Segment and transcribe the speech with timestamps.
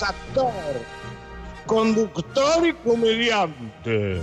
[0.00, 0.50] Es actor,
[1.66, 4.22] conductor y comediante.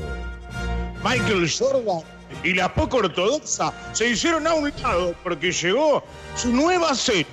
[1.03, 2.01] Michael Jordan
[2.43, 6.03] y la poco ortodoxa se hicieron a un lado porque llegó
[6.35, 7.27] su nueva serie.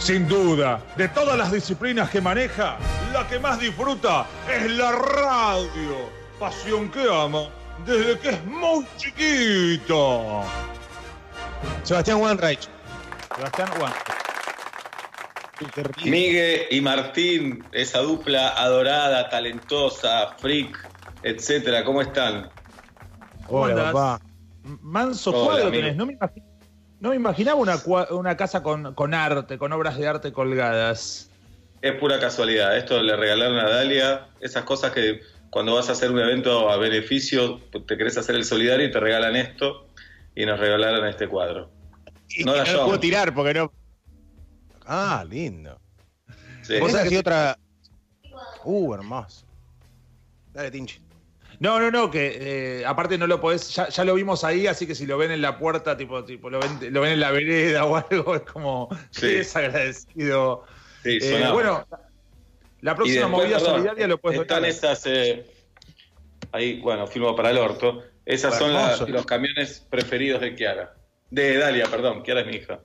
[0.00, 2.76] Sin duda, de todas las disciplinas que maneja,
[3.12, 6.10] la que más disfruta es la radio.
[6.40, 7.50] Pasión que ama
[7.86, 10.42] desde que es muy chiquito.
[11.84, 12.68] Sebastián Wanreich.
[13.36, 14.33] Sebastián Wanreich.
[16.04, 20.88] Miguel y Martín, esa dupla adorada, talentosa, freak,
[21.22, 22.50] etcétera, ¿cómo están?
[23.48, 24.20] Hola, papá.
[24.80, 26.16] Manso cuadro tenés, no me,
[27.00, 27.76] no me imaginaba una,
[28.10, 31.30] una casa con, con, arte, con obras de arte colgadas.
[31.82, 36.10] Es pura casualidad, esto le regalaron a Dalia, esas cosas que cuando vas a hacer
[36.10, 39.86] un evento a beneficio, te querés hacer el solidario y te regalan esto,
[40.34, 41.70] y nos regalaron este cuadro.
[42.44, 43.70] no, la puedo tirar porque no,
[44.86, 45.80] Ah, lindo.
[46.62, 46.78] Sí.
[46.80, 47.58] ¿Vos sabés otra.
[48.64, 49.46] Uh, hermoso.
[50.52, 51.00] Dale, Tinchi.
[51.60, 54.94] No, no, no, que eh, aparte no lo podés, ya, lo vimos ahí, así que
[54.94, 57.84] si lo ven en la puerta, tipo, tipo lo, ven, lo ven en la vereda
[57.84, 59.28] o algo, es como sí.
[59.28, 60.64] desagradecido.
[61.02, 61.86] Sí, eh, bueno,
[62.80, 64.46] la próxima movida solidaria lo puedes ver.
[64.46, 65.46] Están esas, eh,
[66.52, 68.02] ahí, bueno, filmo para el orto.
[68.24, 68.72] Esas son
[69.12, 70.94] los camiones preferidos de Kiara.
[71.30, 72.80] De Dalia, perdón, Kiara es mi hija.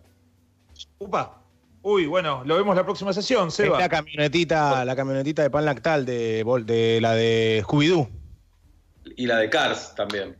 [0.99, 1.38] Upa.
[1.81, 3.79] Uy, bueno, lo vemos la próxima sesión, Seba.
[3.79, 8.09] la camionetita, la camionetita de pan lactal de, de la de Scooby-Doo.
[9.15, 10.37] Y la de Cars también.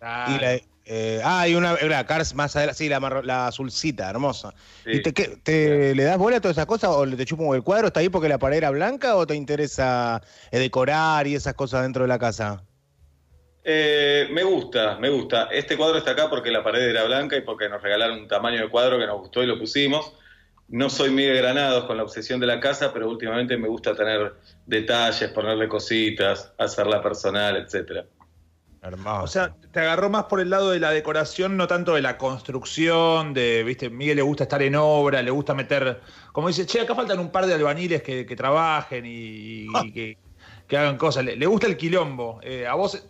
[0.00, 4.54] Ah, y la eh, ah, hay una, Cars más adelante, sí, la, la azulcita, hermosa.
[4.86, 7.88] ¿Y te, te le das bola a todas esas cosas o te chupo el cuadro?
[7.88, 11.82] ¿Está ahí porque la pared era blanca o te interesa eh, decorar y esas cosas
[11.82, 12.62] dentro de la casa?
[13.64, 15.48] Eh, me gusta, me gusta.
[15.52, 18.62] Este cuadro está acá porque la pared era blanca y porque nos regalaron un tamaño
[18.62, 20.14] de cuadro que nos gustó y lo pusimos.
[20.68, 24.34] No soy Miguel Granados con la obsesión de la casa, pero últimamente me gusta tener
[24.66, 28.04] detalles, ponerle cositas, hacerla personal, etcétera.
[28.80, 32.16] O sea, te agarró más por el lado de la decoración, no tanto de la
[32.16, 36.00] construcción, de, viste, Miguel le gusta estar en obra, le gusta meter,
[36.32, 40.16] como dice, che, acá faltan un par de albaniles que, trabajen y, que,
[40.76, 41.24] hagan cosas.
[41.24, 42.40] Le, gusta el quilombo.
[42.42, 43.02] Eh, a vos,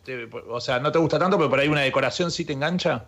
[0.48, 3.04] o sea, no te gusta tanto, pero por ahí una decoración sí te engancha.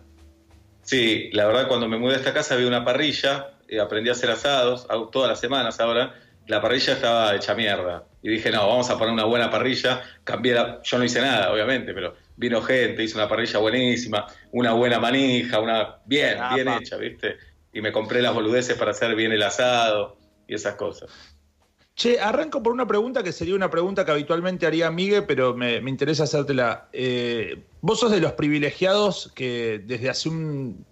[0.83, 4.11] Sí, la verdad cuando me mudé a esta casa había una parrilla eh, aprendí a
[4.11, 6.13] hacer asados, hago todas las semanas ahora,
[6.45, 8.05] la parrilla estaba hecha mierda.
[8.21, 10.81] Y dije, no, vamos a poner una buena parrilla, cambié la...
[10.83, 15.59] Yo no hice nada, obviamente, pero vino gente, hizo una parrilla buenísima, una buena manija,
[15.59, 17.37] una bien, bien hecha, ¿viste?
[17.71, 20.17] Y me compré las boludeces para hacer bien el asado
[20.47, 21.09] y esas cosas.
[21.95, 25.77] Che, arranco por una pregunta que sería una pregunta que habitualmente haría Miguel, pero me,
[25.77, 26.89] interesa hacértela.
[26.91, 30.85] Eh, vos sos de los privilegiados que desde hace un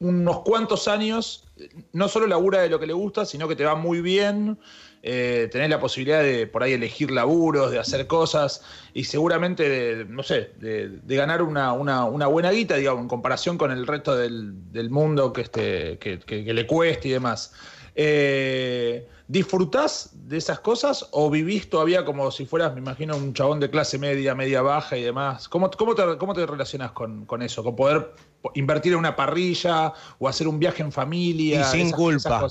[0.00, 1.44] unos cuantos años,
[1.92, 4.58] no solo labura de lo que le gusta, sino que te va muy bien,
[5.02, 8.62] eh, tenés la posibilidad de por ahí elegir laburos, de hacer cosas
[8.94, 13.86] y seguramente, de, no sé, de, ganar una, buena guita, digamos, en comparación con el
[13.86, 17.52] resto del, mundo que, este, que, le cueste y demás.
[17.94, 23.58] Eh, ¿Disfrutás de esas cosas o vivís todavía como si fueras, me imagino, un chabón
[23.58, 25.48] de clase media, media baja y demás?
[25.48, 27.64] ¿Cómo, cómo, te, cómo te relacionas con, con eso?
[27.64, 28.12] ¿Con poder
[28.54, 31.60] invertir en una parrilla o hacer un viaje en familia.
[31.60, 32.46] Y sin culpa.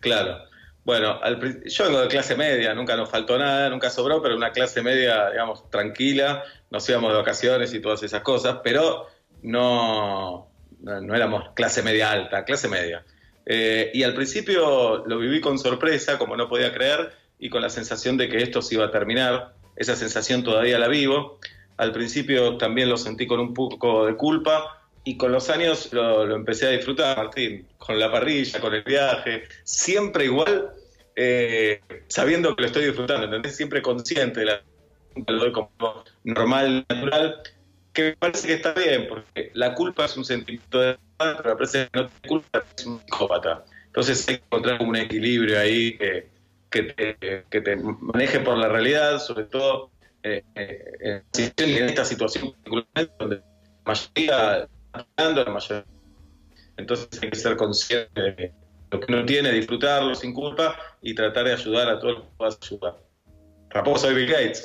[0.00, 0.38] claro.
[0.84, 1.18] Bueno,
[1.64, 5.30] yo vengo de clase media, nunca nos faltó nada, nunca sobró, pero una clase media,
[5.30, 9.06] digamos, tranquila, nos íbamos de vacaciones y todas esas cosas, pero
[9.40, 10.50] no,
[10.82, 13.02] no, éramos clase media alta, clase media.
[13.46, 17.70] Eh, y al principio lo viví con sorpresa, como no podía creer, y con la
[17.70, 19.54] sensación de que esto se iba a terminar.
[19.76, 21.38] Esa sensación todavía la vivo.
[21.76, 26.34] Al principio también lo sentí con un poco de culpa, y con los años lo,
[26.34, 30.70] empecé a disfrutar, Martín, con la parrilla, con el viaje, siempre igual,
[31.14, 33.54] eh, sabiendo que lo estoy disfrutando, ¿entendés?
[33.54, 34.62] Siempre consciente de la
[35.26, 35.70] lo doy como
[36.24, 37.40] normal, natural,
[37.94, 41.54] que me parece que está bien, porque la culpa es un sentimiento de pero me
[41.54, 43.64] parece que no te culpa, es un psicópata.
[43.86, 46.28] Entonces hay que encontrar un equilibrio ahí que,
[46.70, 49.90] te, maneje por la realidad, sobre todo
[50.24, 53.46] eh, eh, en esta situación donde la
[53.84, 54.68] mayoría
[56.76, 58.52] entonces hay que ser consciente de
[58.90, 62.28] lo que uno tiene, disfrutarlo sin culpa y tratar de ayudar a todo el que
[62.36, 62.96] puedas ayudar.
[63.70, 64.64] Tampoco soy Bill Gates,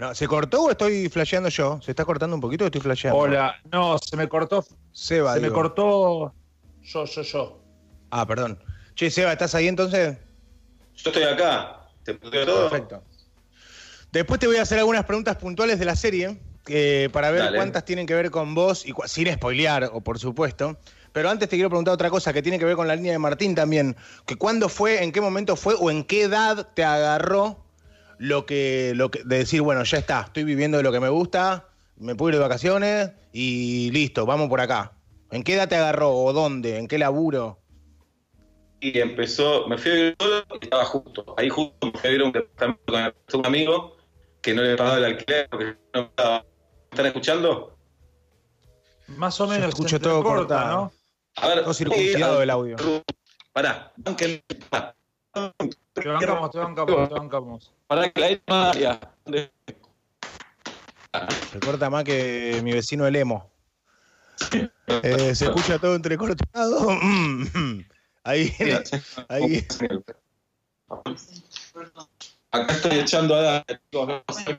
[0.00, 1.78] No, ¿se cortó o estoy flasheando yo?
[1.82, 3.20] ¿Se está cortando un poquito o estoy flasheando?
[3.20, 4.64] Hola, no, se me cortó.
[4.92, 6.32] Seba, se me cortó
[6.82, 7.62] yo, yo, yo.
[8.10, 8.58] Ah, perdón.
[8.94, 10.16] Che, Seba, ¿estás ahí entonces?
[10.96, 11.82] Yo estoy acá.
[12.02, 12.70] ¿Te todo?
[12.70, 13.02] Perfecto.
[14.10, 17.84] Después te voy a hacer algunas preguntas puntuales de la serie eh, para ver cuántas
[17.84, 20.78] tienen que ver con vos, y sin spoilear, o por supuesto.
[21.12, 23.18] Pero antes te quiero preguntar otra cosa que tiene que ver con la línea de
[23.18, 23.94] Martín también.
[24.24, 27.66] Que cuándo fue, en qué momento fue o en qué edad te agarró
[28.20, 31.08] lo que, lo que, de decir, bueno, ya está, estoy viviendo de lo que me
[31.08, 34.92] gusta, me puedo ir de vacaciones y listo, vamos por acá.
[35.30, 36.76] ¿En qué edad te agarró o dónde?
[36.76, 37.60] ¿En qué laburo?
[38.80, 41.34] Y empezó, me fui a vivir solo y estaba justo.
[41.38, 43.96] Ahí justo me fui a vivir un con un amigo
[44.42, 46.40] que no le pagaba el alquiler porque no estaba.
[46.40, 47.78] ¿Me están escuchando?
[49.16, 49.70] Más o menos.
[49.70, 50.92] escucho todo corta, ¿no?
[51.36, 52.76] A ver, todo circuncidado el audio.
[53.54, 53.94] Pará,
[55.92, 57.72] Te bancamos, te bancamos, te bancamos.
[57.86, 59.00] Pará que la ya.
[61.52, 63.50] Se corta más que mi vecino el emo.
[64.86, 66.88] Eh, se escucha todo entrecortado.
[68.24, 68.52] ahí,
[69.28, 69.66] ahí.
[72.52, 73.64] Acá estoy echando a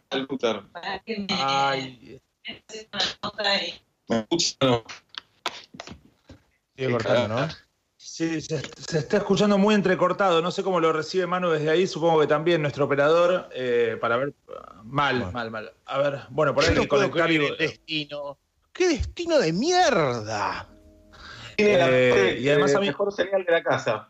[0.10, 0.64] el router.
[1.30, 2.22] Ay.
[4.08, 4.84] ¿Me escuchan?
[6.76, 7.71] Sigue cortando, ¿no?
[8.12, 10.42] Sí, se, está escuchando muy entrecortado.
[10.42, 11.88] No sé cómo lo recibe Manu desde ahí.
[11.88, 14.34] Supongo que también nuestro operador, eh, para ver.
[14.84, 15.74] Mal, mal, mal.
[15.86, 18.38] A ver, bueno, por ahí no conectar destino.
[18.74, 20.68] ¡Qué destino de mierda!
[21.56, 22.88] Eh, y además a mí.
[22.88, 24.10] mejor señal de la casa.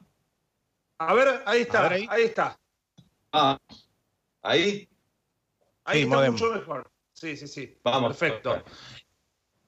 [0.97, 2.07] A ver, ahí está, ahí.
[2.23, 2.59] está.
[3.31, 3.59] Ah,
[4.41, 4.89] ahí.
[5.83, 6.91] Ahí está mucho mejor.
[7.13, 7.77] Sí, sí, sí.
[7.83, 8.17] Vamos.
[8.17, 8.63] Perfecto.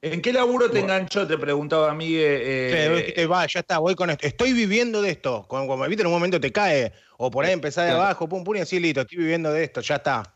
[0.03, 1.25] ¿En qué laburo te enganchó?
[1.25, 2.13] Te preguntaba a mí.
[2.13, 4.27] Eh, eh, va, ya está, voy con esto.
[4.27, 5.45] Estoy viviendo de esto.
[5.47, 6.91] Como, viste, en un momento te cae.
[7.17, 9.79] O por ahí empezás de abajo, pum, pum, y así listo, estoy viviendo de esto,
[9.79, 10.35] ya está.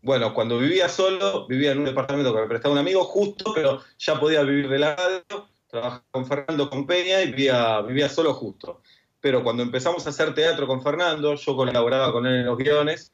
[0.00, 3.82] Bueno, cuando vivía solo, vivía en un departamento que me prestaba un amigo justo, pero
[3.98, 5.48] ya podía vivir de la radio.
[5.66, 8.80] Trabajaba con Fernando con Peña y vivía, vivía solo justo.
[9.20, 13.12] Pero cuando empezamos a hacer teatro con Fernando, yo colaboraba con él en los guiones,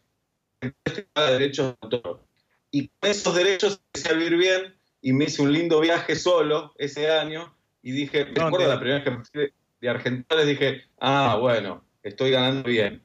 [0.61, 2.21] empecé a derechos de autor.
[2.71, 4.74] Y con esos derechos empecé a vivir bien
[5.05, 9.01] y me hice un lindo viaje solo ese año y dije, me acuerdo la primera
[9.01, 13.03] vez que me fui de Argentina, les dije, ah, bueno, estoy ganando bien.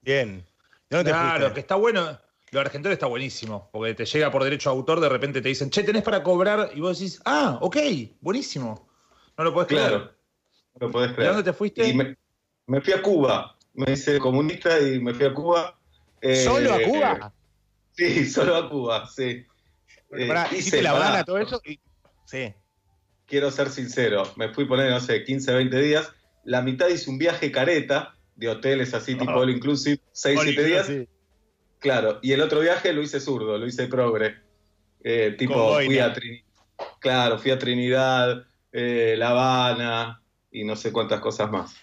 [0.00, 0.42] Bien.
[0.88, 2.18] claro, que está bueno.
[2.52, 5.68] Lo argentino está buenísimo, porque te llega por derecho a autor, de repente te dicen,
[5.68, 7.76] che, tenés para cobrar, y vos decís, ah, ok,
[8.22, 8.88] buenísimo.
[9.36, 9.88] No lo podés creer.
[9.88, 10.04] Claro,
[10.80, 11.28] no lo podés creer.
[11.28, 11.86] ¿De dónde te fuiste?
[11.86, 15.78] Y me, fui a Cuba, me hice comunista y me fui a Cuba.
[16.44, 17.34] ¿Solo a Cuba?
[17.92, 19.44] sí, solo a Cuba, sí.
[20.16, 21.60] Eh, la Habana, todo eso?
[22.26, 22.54] Sí.
[23.26, 26.12] Quiero ser sincero, me fui a poner, no sé, 15, 20 días.
[26.44, 30.90] La mitad hice un viaje careta de hoteles así, tipo all inclusive, 6, 7 días.
[31.78, 34.36] Claro, y el otro viaje lo hice zurdo, lo hice progre.
[35.02, 36.44] Eh, tipo, fui a Trinidad.
[36.98, 41.74] Claro, fui a Trinidad, eh, La Habana y no sé cuántas cosas más.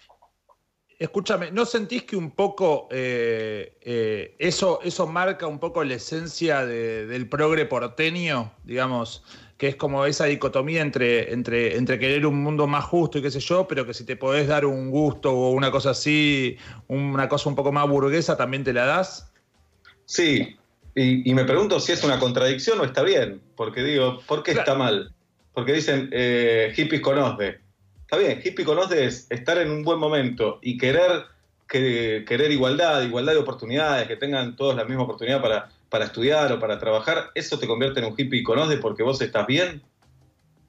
[1.01, 6.63] Escúchame, ¿no sentís que un poco eh, eh, eso, eso marca un poco la esencia
[6.63, 9.24] del progre porteño, digamos,
[9.57, 13.31] que es como esa dicotomía entre, entre, entre querer un mundo más justo y qué
[13.31, 16.57] sé yo, pero que si te podés dar un gusto o una cosa así,
[16.88, 19.33] una cosa un poco más burguesa, también te la das?
[20.06, 20.56] Sí,
[20.94, 24.75] y, me pregunto si es una contradicción o está bien, porque digo, ¿por qué está
[24.75, 25.12] mal?
[25.53, 27.17] Porque dicen eh, hippies con
[28.12, 31.27] Está bien, hippie conoce es estar en un buen momento y querer,
[31.65, 36.60] querer igualdad, igualdad de oportunidades, que tengan todos la misma oportunidad para, para estudiar o
[36.60, 39.82] para trabajar, ¿eso te convierte en un hippie conoce porque vos estás bien?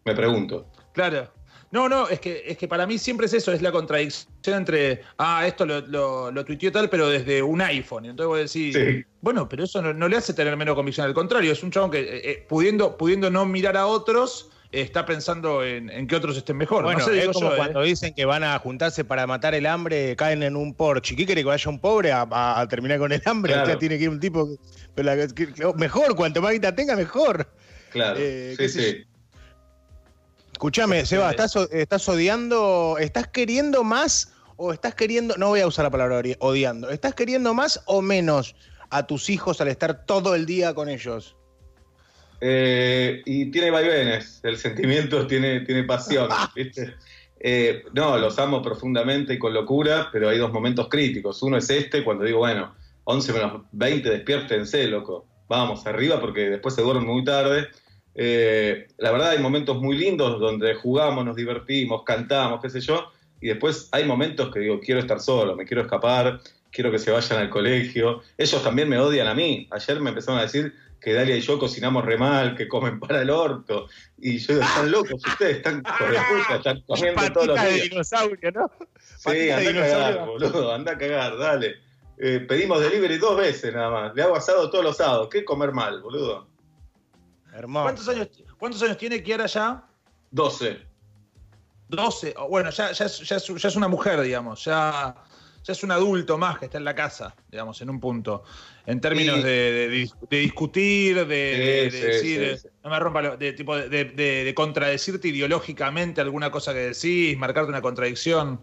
[0.05, 0.69] Me pregunto.
[0.93, 1.33] Claro.
[1.73, 5.01] No, no, es que, es que para mí siempre es eso, es la contradicción entre,
[5.19, 8.05] ah, esto lo, lo, lo tuiteó tal, pero desde un iPhone.
[8.05, 11.51] Y entonces vos decís, bueno, pero eso no, le hace tener menos convicción, al contrario,
[11.51, 16.07] es un chabón que eh, eh, pudiendo, pudiendo no mirar a otros, está pensando en,
[16.07, 16.83] que otros estén mejor.
[16.83, 17.57] Bueno, es como ¿eh?
[17.57, 21.15] cuando dicen que van a juntarse para matar el hambre, caen en un Porsche.
[21.15, 23.53] ¿Qué quiere que vaya un pobre a, terminar con el hambre?
[23.53, 23.79] Claro.
[23.79, 24.49] tiene que ir un tipo
[25.77, 27.47] mejor, cuanto más guita tenga, mejor.
[27.91, 29.05] Claro, eh, sí, sí.
[30.53, 35.85] Escúchame, Seba, ¿estás, ¿estás odiando, estás queriendo más o estás queriendo, no voy a usar
[35.85, 38.55] la palabra odiando, ¿estás queriendo más o menos
[38.91, 41.37] a tus hijos al estar todo el día con ellos?
[42.45, 46.29] Eh, y tiene vaivenes, el sentimiento tiene, tiene pasión,
[47.41, 51.41] eh, no, los amo profundamente y con locura, pero hay dos momentos críticos.
[51.45, 55.25] Uno es este, cuando digo, bueno, 11 menos 20, despiértense, loco.
[55.49, 57.69] Vamos, arriba, porque después se duerme muy tarde.
[58.17, 63.07] Eh, la verdad hay momentos muy lindos donde jugamos, nos divertimos, cantamos, qué sé yo,
[63.41, 66.41] y después hay momentos que digo, quiero estar solo, me quiero escapar,
[66.73, 68.23] quiero que se vayan al colegio.
[68.37, 69.69] Ellos también me odian a mí.
[69.71, 73.23] Ayer me empezaron a decir, que Dalia y yo cocinamos re mal, que comen para
[73.23, 73.89] el orto.
[74.19, 77.75] Y yo digo, están locos ustedes, están puta, están comiendo todos los días.
[77.75, 78.71] de dinosaurio, ¿no?
[79.19, 81.77] Sí, anda a cagar, boludo, anda a cagar, dale.
[82.19, 84.15] Eh, pedimos delivery dos veces nada más.
[84.15, 85.29] Le hago asado todos los sábados.
[85.29, 86.47] ¿Qué comer mal, boludo?
[87.53, 87.85] Hermoso.
[87.85, 88.29] ¿Cuántos años,
[88.59, 89.85] ¿Cuántos años tiene Kiara ya?
[90.31, 90.79] 12.
[91.89, 92.35] 12.
[92.49, 94.65] Bueno, ya, ya, ya, ya es una mujer, digamos.
[94.65, 95.17] Ya
[95.65, 98.43] ya es un adulto más que está en la casa, digamos, en un punto.
[98.87, 106.51] En términos de, discutir, de, decir, no me rompa, de, tipo de, contradecirte ideológicamente alguna
[106.51, 108.61] cosa que decís, marcarte una contradicción.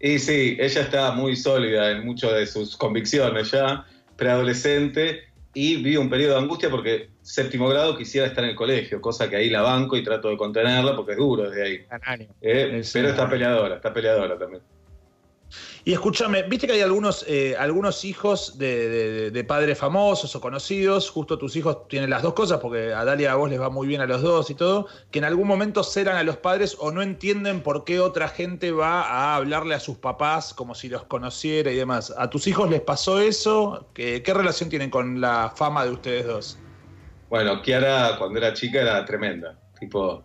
[0.00, 3.86] Y sí, ella está muy sólida en muchas de sus convicciones ya,
[4.16, 5.22] preadolescente,
[5.54, 9.28] y vive un periodo de angustia porque séptimo grado quisiera estar en el colegio, cosa
[9.28, 11.86] que ahí la banco y trato de contenerla porque es duro desde ahí.
[12.40, 14.62] Eh, pero está peleadora, está peleadora también.
[15.84, 21.38] Y escúchame, viste que hay algunos, eh, algunos hijos de, padres famosos o conocidos, justo
[21.38, 24.00] tus hijos tienen las dos cosas, porque a Dalia a vos les va muy bien
[24.00, 27.02] a los dos y todo, que en algún momento celan a los padres o no
[27.02, 31.72] entienden por qué otra gente va a hablarle a sus papás como si los conociera
[31.72, 32.14] y demás.
[32.16, 33.88] ¿A tus hijos les pasó eso?
[33.92, 36.58] ¿Qué, relación tienen con la fama de ustedes dos?
[37.28, 39.58] Bueno, Kiara cuando era chica era tremenda.
[39.80, 40.22] Tipo,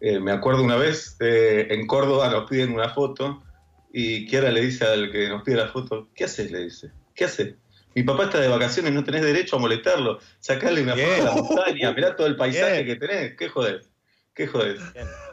[0.00, 3.42] eh, me acuerdo una vez eh, en Córdoba nos piden una foto
[3.92, 6.50] y Kiara le dice al que nos pide la foto, ¿qué haces?
[6.50, 7.54] Le dice, ¿qué haces?
[7.94, 10.20] Mi papá está de vacaciones, no tenés derecho a molestarlo.
[10.38, 13.36] Sacarle una foto a la montaña, mirá todo el paisaje que tenés.
[13.36, 13.82] ¿Qué joder?
[14.32, 14.78] ¿Qué joder?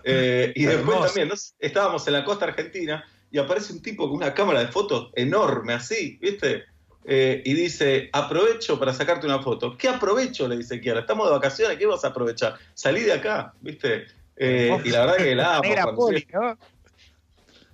[0.03, 4.33] Eh, y después también, estábamos en la costa argentina y aparece un tipo con una
[4.33, 6.63] cámara de fotos enorme así, ¿viste?
[7.05, 9.77] Eh, y dice, aprovecho para sacarte una foto.
[9.77, 10.47] ¿Qué aprovecho?
[10.47, 12.57] Le dice Kiara, estamos de vacaciones, ¿qué vas a aprovechar?
[12.73, 14.07] Salí de acá, ¿viste?
[14.35, 15.69] Eh, y la verdad que la amo.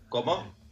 [0.09, 0.62] ¿Cómo?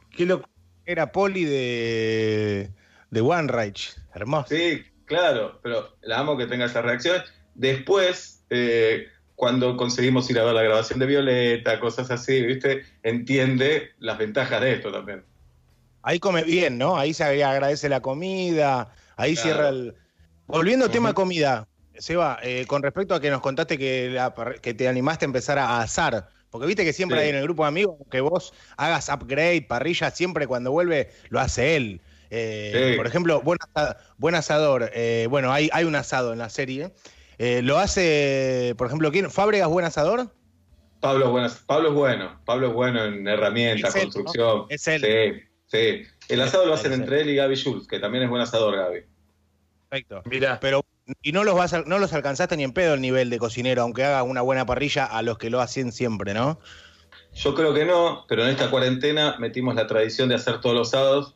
[0.85, 2.71] Era Poli de,
[3.09, 3.95] de One Reich.
[4.13, 4.47] Hermoso.
[4.49, 7.23] Sí, claro, pero la amo que tenga esas reacciones.
[7.55, 12.85] Después, eh, cuando conseguimos ir a ver la grabación de Violeta, cosas así, ¿viste?
[13.03, 15.23] Entiende las ventajas de esto también.
[16.03, 16.97] Ahí come bien, ¿no?
[16.97, 19.95] Ahí se agradece la comida, ahí cierra el...
[20.47, 24.19] Volviendo al tema comida, Seba, eh, con respecto a que nos contaste que,
[24.61, 27.63] que te animaste a empezar a asar, porque viste que siempre hay en el grupo
[27.63, 32.01] de amigos que vos hagas upgrade, parrilla, siempre cuando vuelve lo hace él.
[32.29, 34.91] Eh, por ejemplo, buen, asador.
[34.93, 36.91] Eh, bueno, hay, hay un asado en la serie.
[37.37, 39.31] Eh, lo hace, por ejemplo, ¿quién?
[39.31, 40.29] ¿Fábregas buen asador?
[40.99, 41.33] Pablo,
[41.65, 42.39] Pablo es bueno.
[42.45, 44.65] Pablo es bueno en herramientas, construcción.
[44.69, 45.01] Es él.
[45.01, 46.03] Sí, sí.
[46.29, 49.01] El asado lo hacen entre él y Gaby Schultz, que también es buen asador, Gaby.
[49.89, 50.21] Perfecto.
[50.25, 50.59] Mira.
[50.61, 50.85] Pero
[51.21, 54.03] y no los vas no los alcanzaste ni en pedo el nivel de cocinero, aunque
[54.03, 56.59] haga una buena parrilla a los que lo hacen siempre, ¿no?
[57.33, 60.89] Yo creo que no, pero en esta cuarentena metimos la tradición de hacer todos los
[60.89, 61.35] sábados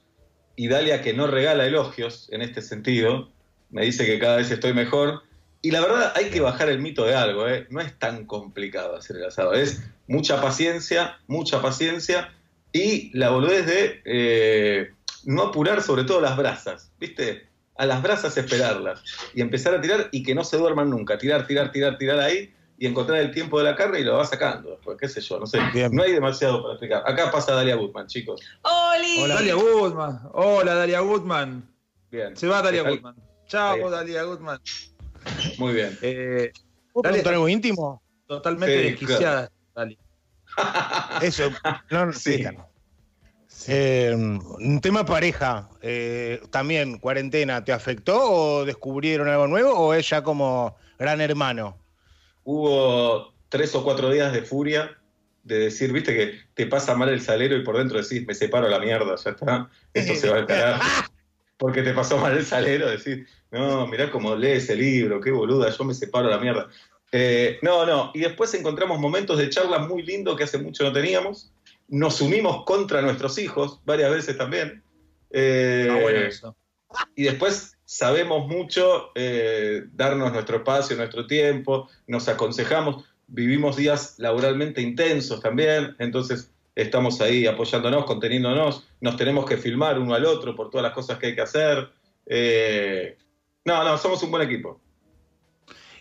[0.55, 3.29] y Dalia que no regala elogios en este sentido,
[3.69, 5.23] me dice que cada vez estoy mejor.
[5.61, 7.65] Y la verdad hay que bajar el mito de algo, ¿eh?
[7.69, 12.31] no es tan complicado hacer el asado, es mucha paciencia, mucha paciencia
[12.71, 14.91] y la boludez de eh,
[15.23, 17.47] no apurar sobre todo las brasas, ¿viste?
[17.77, 19.03] A las brasas esperarlas
[19.33, 21.17] y empezar a tirar y que no se duerman nunca.
[21.17, 24.25] Tirar, tirar, tirar, tirar ahí y encontrar el tiempo de la carne y lo va
[24.25, 25.59] sacando después, qué sé yo, no sé.
[25.91, 27.03] No hay demasiado para explicar.
[27.05, 28.41] Acá pasa Dalia Goodman, chicos.
[28.63, 30.19] Hola, Dalia Goodman.
[30.33, 31.69] Hola, Dalia Goodman.
[32.11, 32.35] Bien.
[32.35, 33.15] Se va Dalia Goodman.
[33.47, 34.59] Chao, Dalia Goodman.
[35.57, 35.97] Muy bien.
[36.01, 36.51] Eh,
[36.93, 38.01] ¿Puedo algo íntimo?
[38.27, 39.97] Totalmente desquiciada, Dalia.
[41.21, 41.51] Eso,
[41.89, 42.45] no, sí.
[43.67, 50.09] Eh, un tema pareja, eh, también cuarentena, ¿te afectó o descubrieron algo nuevo o es
[50.09, 51.77] ya como gran hermano?
[52.43, 54.97] Hubo tres o cuatro días de furia,
[55.43, 58.67] de decir, viste que te pasa mal el salero y por dentro decís, me separo
[58.69, 60.75] la mierda, ya está, esto se va a caer.
[61.57, 65.69] Porque te pasó mal el salero, decís, no, mirá cómo lees el libro, qué boluda,
[65.69, 66.67] yo me separo la mierda.
[67.11, 70.91] Eh, no, no, y después encontramos momentos de charla muy lindos que hace mucho no
[70.91, 71.54] teníamos
[71.87, 74.83] nos unimos contra nuestros hijos varias veces también.
[75.31, 76.55] Eh, ah, bueno eso.
[77.15, 84.81] Y después sabemos mucho eh, darnos nuestro espacio, nuestro tiempo, nos aconsejamos, vivimos días laboralmente
[84.81, 90.69] intensos también, entonces estamos ahí apoyándonos, conteniéndonos, nos tenemos que filmar uno al otro por
[90.69, 91.89] todas las cosas que hay que hacer.
[92.25, 93.17] Eh,
[93.65, 94.81] no, no, somos un buen equipo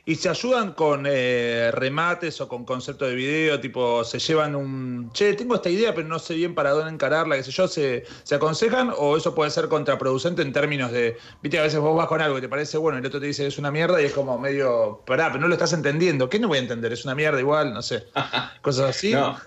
[0.06, 5.11] y se ayudan con eh, remates o con concepto de video, tipo, se llevan un,
[5.12, 8.04] che, tengo esta idea, pero no sé bien para dónde encararla, qué sé yo, se,
[8.23, 12.06] se aconsejan o eso puede ser contraproducente en términos de, viste, a veces vos vas
[12.06, 14.04] con algo y te parece bueno y el otro te dice es una mierda y
[14.04, 16.92] es como medio, pará, pero no lo estás entendiendo, ¿qué no voy a entender?
[16.92, 18.04] Es una mierda igual, no sé,
[18.62, 19.12] cosas así.
[19.12, 19.38] no.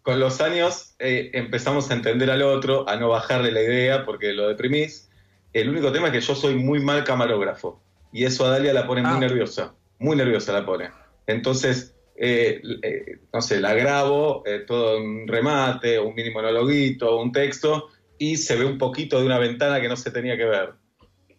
[0.00, 4.32] Con los años eh, empezamos a entender al otro, a no bajarle la idea porque
[4.32, 5.08] lo deprimís.
[5.52, 7.80] El único tema es que yo soy muy mal camarógrafo
[8.12, 9.18] y eso a Dalia la pone muy ah.
[9.18, 10.90] nerviosa muy nerviosa la pone.
[11.26, 17.32] Entonces, eh, eh, no sé, la grabo, eh, todo un remate, un mini monologuito, un
[17.32, 17.88] texto,
[18.18, 20.74] y se ve un poquito de una ventana que no se tenía que ver.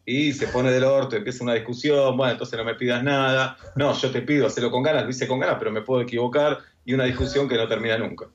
[0.09, 3.93] y se pone del orto, empieza una discusión, bueno, entonces no me pidas nada, no,
[3.93, 6.93] yo te pido, hacerlo con ganas, lo hice con ganas, pero me puedo equivocar, y
[6.93, 8.27] una discusión que no termina nunca.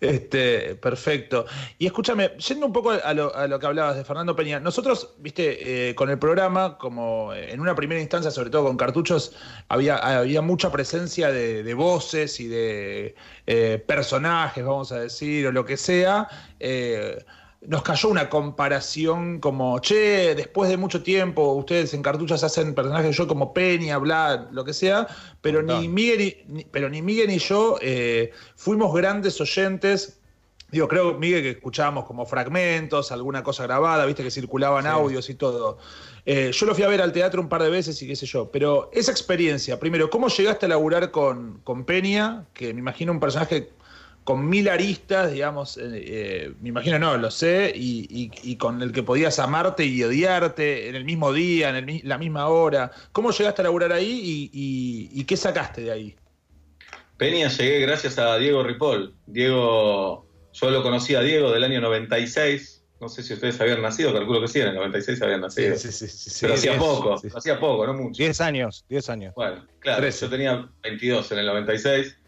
[0.00, 1.44] Este, perfecto.
[1.78, 5.94] Y escúchame, yendo un poco a lo, que hablabas de Fernando Peña, nosotros, viste, eh,
[5.94, 9.36] con el programa, como en una primera instancia, sobre todo con cartuchos,
[9.68, 13.14] había, había mucha presencia de, voces y de
[13.46, 16.28] eh, personajes, vamos a decir, o lo que sea.
[16.58, 17.22] Eh,
[17.66, 23.16] nos cayó una comparación como, che, después de mucho tiempo, ustedes en cartuchas hacen personajes
[23.16, 25.06] yo como Peña, bla, lo que sea,
[25.42, 30.16] pero ni Miguel ni, pero ni Miguel ni yo eh, fuimos grandes oyentes.
[30.70, 35.34] Digo, creo, Miguel, que escuchábamos como fragmentos, alguna cosa grabada, viste que circulaban audios y
[35.34, 35.78] todo.
[36.24, 38.24] Eh, yo lo fui a ver al teatro un par de veces y qué sé
[38.24, 38.50] yo.
[38.52, 42.46] Pero esa experiencia, primero, ¿cómo llegaste a laburar con, con Peña?
[42.54, 43.70] Que me imagino un personaje
[44.24, 49.02] con mil aristas, digamos, eh, eh, me imagino, no, lo sé, y, con el que
[49.02, 52.90] podías amarte y odiarte en el mismo día, en la misma hora.
[53.12, 56.16] ¿Cómo llegaste a laburar ahí y, qué sacaste de ahí?
[57.16, 59.14] Peña llegué gracias a Diego Ripoll.
[59.26, 62.84] Diego, yo lo conocí a Diego del año 96.
[63.00, 65.76] No sé si ustedes habían nacido, calculo que sí, en el 96 habían nacido.
[65.76, 68.22] Sí, sí, sí, Pero hacía poco, hacía poco, no mucho.
[68.22, 69.34] 10 años, 10 años.
[69.34, 72.19] Bueno, claro, yo tenía 22 en el 96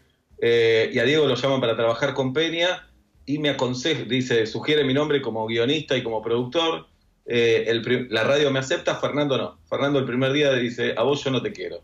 [0.45, 2.85] eh, y a Diego lo llaman para trabajar con Peña
[3.25, 6.87] y me aconseja, dice, sugiere mi nombre como guionista y como productor.
[7.25, 9.57] Eh, la radio me acepta, Fernando no.
[9.69, 11.81] Fernando el primer día dice, a vos yo no te quiero.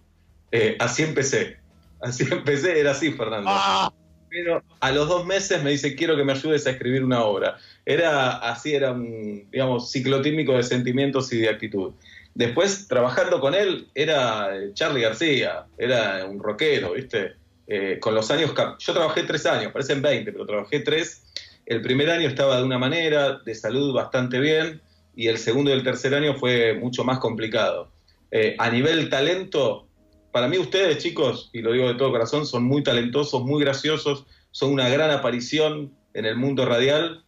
[0.51, 1.55] Eh, así empecé.
[2.01, 3.49] Así empecé, era así, Fernando.
[3.49, 3.93] Ah.
[4.29, 7.55] Pero a los dos meses me dice, quiero que me ayudes a escribir una obra.
[7.85, 11.93] Era así, era un, digamos, ciclotímico de sentimientos y de actitud.
[12.35, 17.39] Después, trabajando con él, era Charlie García, era un rockero, ¿viste?
[17.71, 21.23] Eh, con los años, yo trabajé tres años, parecen 20, pero trabajé tres.
[21.67, 24.81] El primer año estaba de una manera, de salud bastante bien,
[25.15, 27.91] y el segundo y el tercer año fue mucho más complicado.
[28.31, 29.87] Eh, a nivel talento,
[30.31, 34.25] para mí ustedes chicos, y lo digo de todo corazón, son muy talentosos, muy graciosos,
[34.49, 37.23] son una gran aparición en el mundo radial,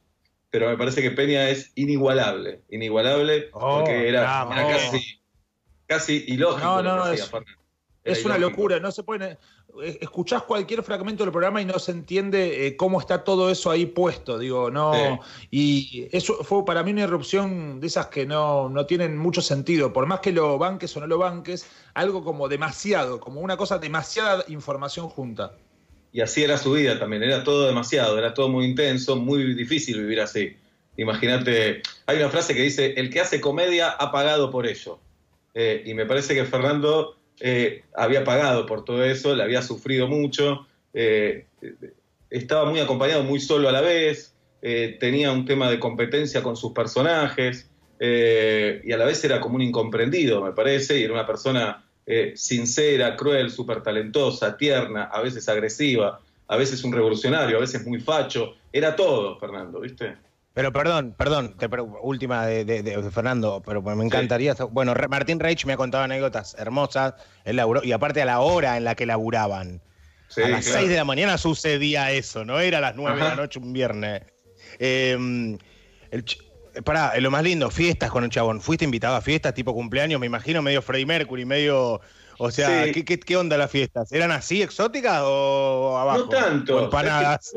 [0.50, 5.22] pero me parece que Peña es inigualable, inigualable, porque oh, era, casi,
[5.86, 6.66] casi ilógico.
[6.66, 7.30] No, no, no, es,
[8.26, 9.38] una locura, no se puede
[9.82, 13.72] eh, escuchás cualquier fragmento del programa y no se entiende eh, cómo está todo eso
[13.72, 15.20] ahí puesto, digo, no.
[15.50, 19.94] Y eso fue para mí una irrupción de esas que no, no, tienen mucho sentido.
[19.94, 23.78] Por más que lo banques o no lo banques, algo como demasiado, como una cosa,
[23.78, 25.54] demasiada información junta.
[26.12, 30.02] Y así era su vida también, era todo demasiado, era todo muy intenso, muy difícil
[30.02, 30.58] vivir así.
[30.98, 35.00] Imagínate, hay una frase que dice, el que hace comedia ha pagado por ello.
[35.54, 40.08] Eh, y me parece que Fernando eh, había pagado por todo eso, le había sufrido
[40.08, 41.46] mucho, eh,
[42.30, 46.56] estaba muy acompañado, muy solo a la vez, eh, tenía un tema de competencia con
[46.56, 47.68] sus personajes
[48.00, 51.86] y a la vez era como un incomprendido, me parece, y era una persona
[52.34, 58.00] sincera, cruel, súper talentosa, tierna, a veces agresiva, a veces un revolucionario, a veces muy
[58.00, 60.16] facho, era todo, Fernando, ¿viste?
[60.54, 61.56] Pero perdón, perdón,
[62.02, 64.54] última de, Fernando, pero me encantaría.
[64.72, 67.14] Bueno, Martín Reich me ha contado anécdotas hermosas,
[67.46, 69.82] él y aparte a la hora en la que laburaban.
[70.44, 73.36] a las 6 de la mañana sucedía eso, no era a las 9 de la
[73.36, 74.24] noche un viernes.
[74.80, 75.58] Eh,
[76.84, 78.60] pará, lo más lindo, fiestas con el chabón.
[78.62, 80.20] ¿Fuiste invitado a fiestas tipo cumpleaños?
[80.20, 82.02] Me imagino medio Freddie Mercury, medio.
[82.38, 84.12] O sea, ¿qué, qué, onda las fiestas?
[84.12, 86.20] ¿Eran así exóticas o abajo?
[86.20, 86.78] No tanto.
[86.78, 87.54] ¿O empanadas?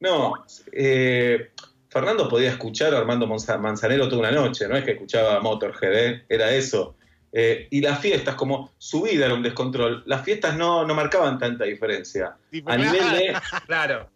[0.00, 0.34] no,
[0.72, 1.50] eh,
[1.88, 6.24] Fernando podía escuchar a Armando Manzanero toda una noche, no es que escuchaba Motorhead, ¿eh?
[6.28, 6.96] era eso.
[7.32, 11.38] Eh, y las fiestas, como su vida era un descontrol, las fiestas no, no marcaban
[11.38, 12.36] tanta diferencia.
[12.66, 13.36] a nivel de.
[13.66, 14.08] Claro.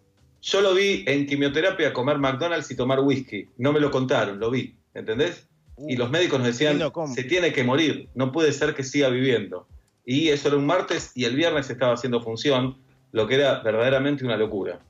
[0.43, 3.49] Yo lo vi en quimioterapia comer McDonald's y tomar whisky.
[3.59, 4.75] No me lo contaron, lo vi.
[4.95, 5.47] ¿Entendés?
[5.89, 6.81] y los médicos nos decían:
[7.15, 9.67] se tiene que morir, no puede ser que siga viviendo.
[10.05, 12.77] Y eso era un martes y el viernes estaba haciendo función,
[13.13, 14.81] lo que era verdaderamente una locura.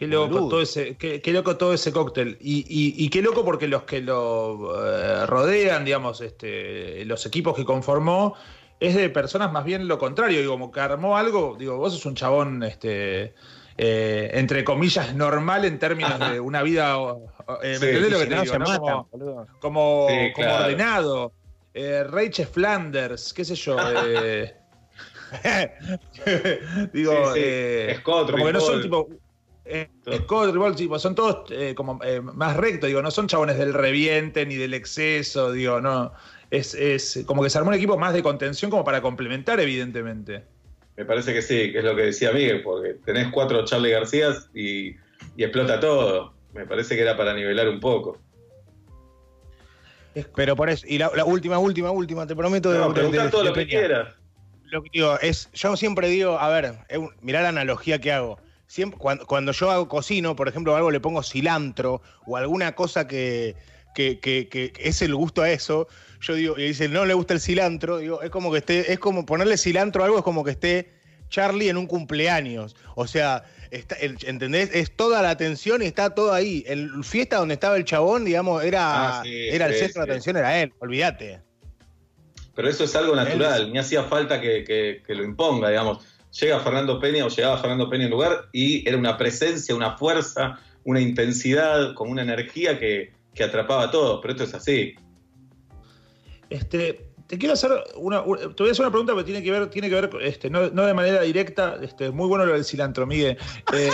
[0.00, 2.38] Qué loco, todo ese, qué, loco todo ese cóctel.
[2.40, 8.34] Y, qué loco porque los que lo eh, rodean, digamos, este, los equipos que conformó,
[8.80, 10.40] es de personas más bien lo contrario.
[10.40, 13.34] Digo, como que armó algo, digo, vos sos un chabón, este,
[13.76, 16.96] eh, entre comillas, normal en términos de una vida.
[17.62, 18.54] Eh, ¿Me entendés lo que te digo?
[19.60, 21.32] como, como, ordenado.
[21.74, 23.76] Rachel Flanders, qué sé yo.
[26.94, 27.12] digo,
[28.02, 29.06] como que no son tipo
[29.70, 29.88] eh,
[30.98, 34.74] son todos eh, como eh, más rectos, digo, no son chabones del reviente ni del
[34.74, 36.12] exceso, digo, no.
[36.50, 40.42] Es, como que se armó un equipo más de contención como para complementar, evidentemente.
[40.96, 44.34] Me parece que sí, que es lo que decía Miguel, porque tenés cuatro Charlie García
[44.52, 44.96] y,
[45.36, 46.34] y explota todo.
[46.52, 48.18] Me parece que era para nivelar un poco.
[50.34, 52.72] Pero por eso, y la, última, última, última, te prometo.
[52.72, 54.14] No, preguntar todo lo que quieras.
[54.64, 56.74] Lo que digo es, yo siempre digo, a ver,
[57.20, 58.38] mirá la analogía que hago.
[58.70, 63.56] Siempre, cuando, yo hago cocino, por ejemplo, algo le pongo cilantro o alguna cosa que,
[63.96, 65.88] que, que, es el gusto a eso,
[66.20, 69.00] yo digo, y dice, no le gusta el cilantro, digo, es como que esté, es
[69.00, 70.92] como ponerle cilantro a algo, es como que esté
[71.30, 72.76] Charlie en un cumpleaños.
[72.94, 74.70] O sea, ¿entendés?
[74.72, 76.62] Es toda la atención y está todo ahí.
[76.68, 80.62] El fiesta donde estaba el chabón, digamos, era, ah, era el centro de atención, era
[80.62, 81.40] él, olvídate.
[82.54, 86.04] Pero eso es algo natural, ni hacía falta que, lo imponga, digamos.
[86.38, 90.60] Llega Fernando Peña o llegaba Fernando Peña en lugar y era una presencia, una fuerza,
[90.84, 94.94] una intensidad, con una energía que, que atrapaba a todos, pero esto es así.
[96.48, 99.70] Este, te quiero hacer una, te voy a hacer una pregunta que tiene que ver,
[99.70, 103.38] tiene que ver, este, no, de manera directa, este, muy bueno lo del cilantro, Miguel.
[103.72, 103.90] Eh,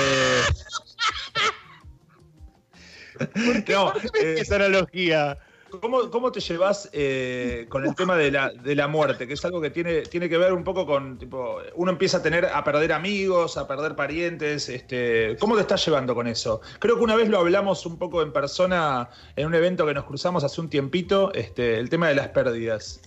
[3.18, 5.38] ¿Por qué, no, eh, esa analogía?
[5.80, 9.26] ¿Cómo, te llevas eh, con el tema de la, de la, muerte?
[9.26, 12.22] Que es algo que tiene, tiene que ver un poco con, tipo, uno empieza a
[12.22, 14.68] tener, a perder amigos, a perder parientes.
[14.68, 16.60] Este, ¿Cómo te estás llevando con eso?
[16.78, 20.04] Creo que una vez lo hablamos un poco en persona en un evento que nos
[20.04, 23.00] cruzamos hace un tiempito, este, el tema de las pérdidas.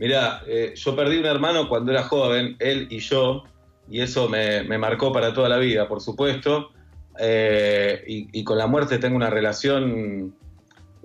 [0.00, 3.44] Mirá, eh, yo perdí un hermano cuando era joven, él y yo,
[3.90, 6.70] y eso me, marcó para toda la vida, por supuesto.
[7.18, 10.34] Eh, y, con la muerte tengo una relación.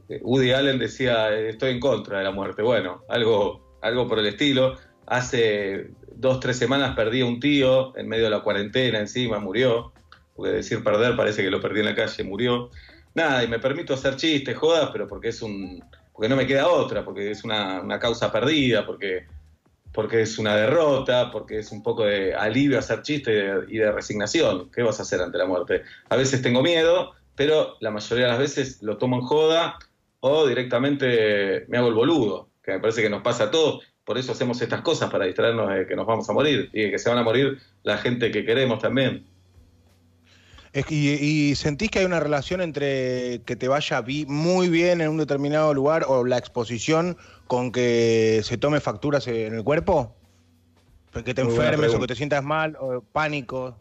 [0.10, 2.62] Eh, Woody Allen decía: Estoy en contra de la muerte.
[2.62, 4.78] Bueno, algo, algo por el estilo.
[5.08, 9.94] Hace dos, tres semanas perdí a un tío en medio de la cuarentena, encima murió.
[10.36, 12.70] Porque decir perder parece que lo perdí en la calle, murió.
[13.14, 15.82] Nada, y me permito hacer chistes, jodas, pero porque es un,
[16.16, 19.26] porque no me queda otra, porque es una, causa perdida, porque,
[19.94, 24.70] porque es una derrota, porque es un poco de alivio hacer chiste y de, resignación.
[24.72, 25.84] ¿Qué vas a hacer ante la muerte?
[26.10, 29.78] A veces tengo miedo, pero la mayoría de las veces lo tomo en joda
[30.28, 33.86] o directamente me hago el boludo, que me parece que nos pasa a todos.
[34.04, 36.92] Por eso hacemos estas cosas, para distraernos de que nos vamos a morir y de
[36.92, 39.28] que se van a morir la gente que queremos también.
[40.90, 45.76] Y, sentís que hay una relación entre que te vaya muy bien en un determinado
[45.76, 50.16] lugar o la exposición con que se tome facturas en el cuerpo?
[51.24, 53.78] Que te enfermes o que te sientas mal o pánico.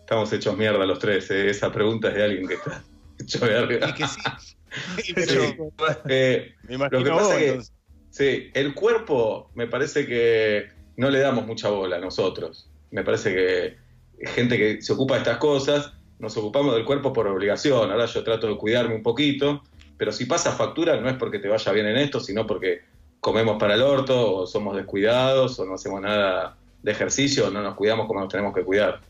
[0.00, 1.30] Estamos hechos mierda los tres.
[1.30, 1.50] ¿eh?
[1.50, 2.82] Esa pregunta es de alguien que está
[3.20, 3.94] hecho mierda.
[3.94, 4.56] que sí.
[6.08, 7.74] Eh, lo que pasa es que,
[8.10, 12.70] sí, el cuerpo me parece que no le damos mucha bola a nosotros.
[12.90, 13.76] Me parece que
[14.32, 17.90] gente que se ocupa de estas cosas nos ocupamos del cuerpo por obligación.
[17.90, 19.62] Ahora yo trato de cuidarme un poquito,
[19.96, 22.82] pero si pasa factura no es porque te vaya bien en esto, sino porque
[23.20, 27.62] comemos para el orto, o somos descuidados, o no hacemos nada de ejercicio, o no
[27.62, 29.00] nos cuidamos como nos tenemos que cuidar.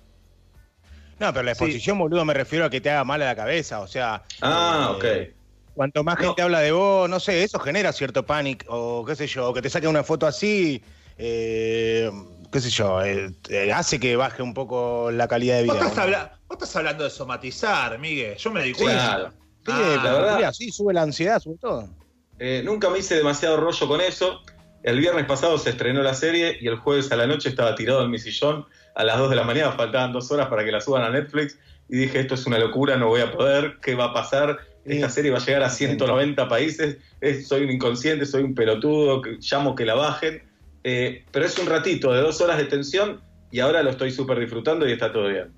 [1.18, 3.80] No, pero la exposición, boludo, me refiero a que te haga mal a la cabeza,
[3.80, 4.22] o sea.
[4.40, 5.39] Ah, eh, ok.
[5.80, 9.26] Cuanto más gente habla de vos, no sé, eso genera cierto pánico, o qué sé
[9.26, 10.82] yo, o que te saquen una foto así.
[11.16, 12.10] Eh,
[12.52, 13.32] qué sé yo, eh,
[13.74, 15.72] hace que baje un poco la calidad de vida.
[15.72, 15.86] Vos
[16.52, 18.36] estás, hablando de somatizar, Miguel.
[18.36, 19.32] Yo me di cuenta.
[19.64, 20.52] Sí, ah, la verdad.
[20.52, 21.88] sí, sube la ansiedad, sobre todo.
[22.38, 24.42] Eh, nunca me hice demasiado rollo con eso.
[24.82, 28.04] El viernes pasado se estrenó la serie y el jueves a la noche estaba tirado
[28.04, 30.82] en mi sillón a las 2 de la mañana, faltaban dos horas para que la
[30.82, 34.04] suban a Netflix y dije, esto es una locura, no voy a poder, ¿qué va
[34.04, 34.58] a pasar?
[34.84, 36.96] Esta serie va a llegar a 190 países,
[37.46, 40.42] soy un inconsciente, soy un pelotudo, llamo que la bajen
[40.82, 44.38] eh, pero es un ratito de dos horas de tensión y ahora lo estoy súper
[44.38, 45.52] disfrutando y está todo bien.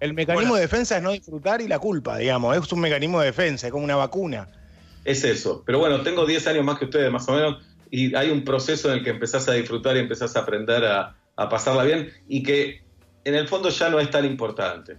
[0.00, 2.56] El mecanismo de defensa es no disfrutar y la culpa, digamos.
[2.56, 4.48] Es un mecanismo de defensa, es como una vacuna.
[5.04, 5.62] Es eso.
[5.64, 8.90] Pero bueno, tengo 10 años más que ustedes, más o menos, y hay un proceso
[8.90, 12.42] en el que empezás a disfrutar y empezás a aprender a, a pasarla bien y
[12.42, 12.82] que
[13.24, 14.96] en el fondo ya no es tan importante.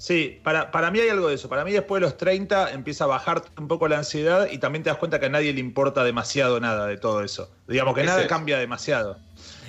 [0.00, 1.50] Sí, para, para mí hay algo de eso.
[1.50, 4.82] Para mí después de los 30 empieza a bajar un poco la ansiedad y también
[4.82, 7.50] te das cuenta que a nadie le importa demasiado nada de todo eso.
[7.68, 9.18] Digamos que nada cambia demasiado.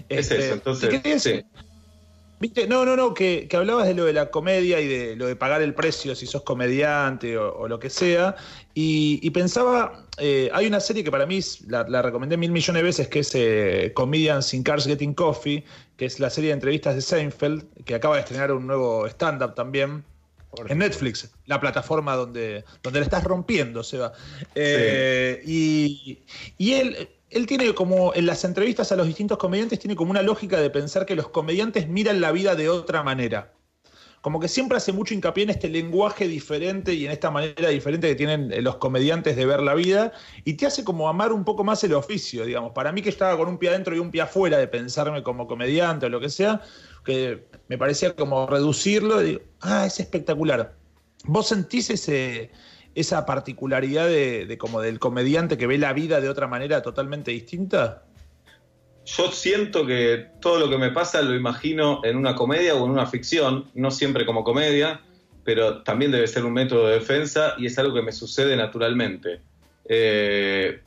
[0.07, 1.43] Es este, eso, entonces...
[2.39, 2.65] ¿Viste?
[2.65, 5.61] No, no, no, que, hablabas de lo de la comedia y de lo de pagar
[5.61, 8.37] el precio si sos comediante o, lo que sea.
[8.73, 13.07] Y, pensaba, eh, hay una serie que para mí la, recomendé mil millones de veces,
[13.09, 15.65] que es eh, Comedians in Cars Getting Coffee,
[15.97, 19.55] que es la serie de entrevistas de Seinfeld, que acaba de estrenar un nuevo stand-up
[19.55, 20.05] también.
[20.67, 24.11] En Netflix, la plataforma donde, donde le estás rompiendo, Seba.
[24.53, 26.19] Eh, y,
[26.57, 30.21] y él, él tiene como, en las entrevistas a los distintos comediantes, tiene como una
[30.21, 33.53] lógica de pensar que los comediantes miran la vida de otra manera.
[34.19, 38.07] Como que siempre hace mucho hincapié en este lenguaje diferente y en esta manera diferente
[38.07, 40.11] que tienen los comediantes de ver la vida
[40.43, 42.73] y te hace como amar un poco más el oficio, digamos.
[42.73, 45.47] Para mí que estaba con un pie adentro y un pie afuera de pensarme como
[45.47, 46.61] comediante o lo que sea,
[47.03, 50.75] que me parecía como reducirlo y digo, ah, es espectacular.
[51.25, 52.51] ¿Vos sentís ese,
[52.95, 58.03] esa particularidad de, como del comediante que ve la vida de otra manera totalmente distinta?
[59.05, 62.91] Yo siento que todo lo que me pasa lo imagino en una comedia o en
[62.91, 65.01] una ficción, no siempre como comedia,
[65.43, 69.41] pero también debe ser un método de defensa y es algo que me sucede naturalmente.
[69.85, 70.81] Eh,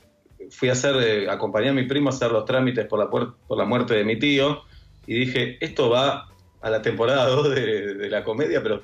[0.50, 3.58] fui a hacer, eh, acompañé a mi primo a hacer los trámites por la, por
[3.58, 4.62] la muerte de mi tío
[5.06, 6.28] y dije, esto va
[6.60, 8.82] a la temporada 2 de, la comedia, pero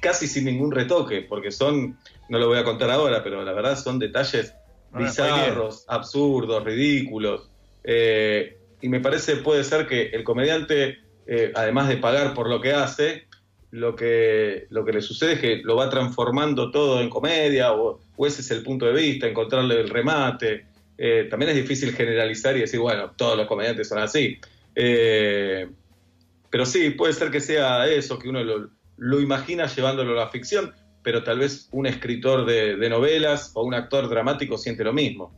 [0.00, 3.76] casi sin ningún retoque, porque son, no lo voy a contar ahora, pero la verdad
[3.76, 4.54] son detalles
[4.92, 7.48] bizarros, absurdos, ridículos.
[7.84, 12.60] Eh, y me parece, puede ser que el comediante, eh, además de pagar por lo
[12.60, 13.26] que hace,
[13.70, 18.00] lo que, lo que le sucede es que lo va transformando todo en comedia, o,
[18.26, 20.66] ese es el punto de vista, encontrarle el remate.
[20.98, 24.38] Eh, también es difícil generalizar y decir, bueno, todos los comediantes son así.
[24.76, 30.72] Pero sí, puede ser que sea eso, que uno lo, imagina llevándolo a la ficción,
[31.02, 35.34] pero tal vez un escritor de, novelas o un actor dramático siente lo mismo.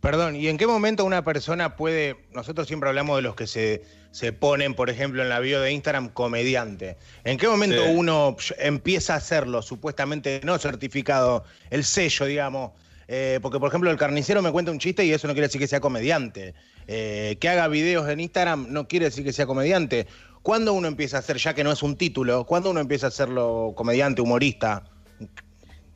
[0.00, 3.82] Perdón, ¿y en qué momento una persona puede, nosotros siempre hablamos de los que se,
[4.14, 6.96] se ponen, por ejemplo, en la bio de Instagram, comediante.
[7.24, 12.72] ¿En qué momento uno empieza a hacerlo, supuestamente no certificado, el sello, digamos?
[13.08, 15.60] Eh, porque, por ejemplo, el carnicero me cuenta un chiste y eso no quiere decir
[15.60, 16.54] que sea comediante.
[16.86, 20.06] Eh, que haga videos en Instagram no quiere decir que sea comediante.
[20.42, 23.08] ¿Cuándo uno empieza a hacer, ya que no es un título, cuándo uno empieza a
[23.08, 24.84] hacerlo comediante, humorista?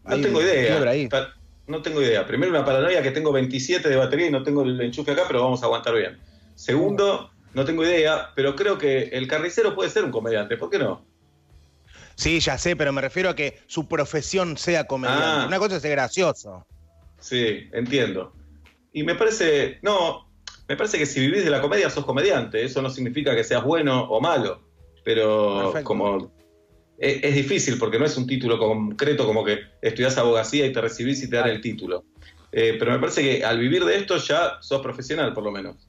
[0.05, 1.09] No tengo idea.
[1.67, 2.27] No tengo idea.
[2.27, 5.43] Primero, una paranoia que tengo 27 de batería y no tengo el enchufe acá, pero
[5.43, 6.19] vamos a aguantar bien.
[6.55, 10.57] Segundo, no tengo idea, pero creo que el carnicero puede ser un comediante.
[10.57, 11.05] ¿Por qué no?
[12.15, 15.25] Sí, ya sé, pero me refiero a que su profesión sea comediante.
[15.25, 15.45] Ah.
[15.47, 16.67] Una cosa es ser gracioso.
[17.21, 18.33] Sí, entiendo.
[18.93, 20.29] Y me parece, no,
[20.69, 22.63] me parece que si vivís de la comedia sos comediante.
[22.63, 24.61] Eso no significa que seas bueno o malo.
[25.03, 26.31] Pero como
[26.99, 31.23] es, difícil porque no es un título concreto como que estudias abogacía y te recibís
[31.23, 32.05] y te dan el título.
[32.53, 35.88] Eh, pero me parece que al vivir de esto ya sos profesional, por lo menos.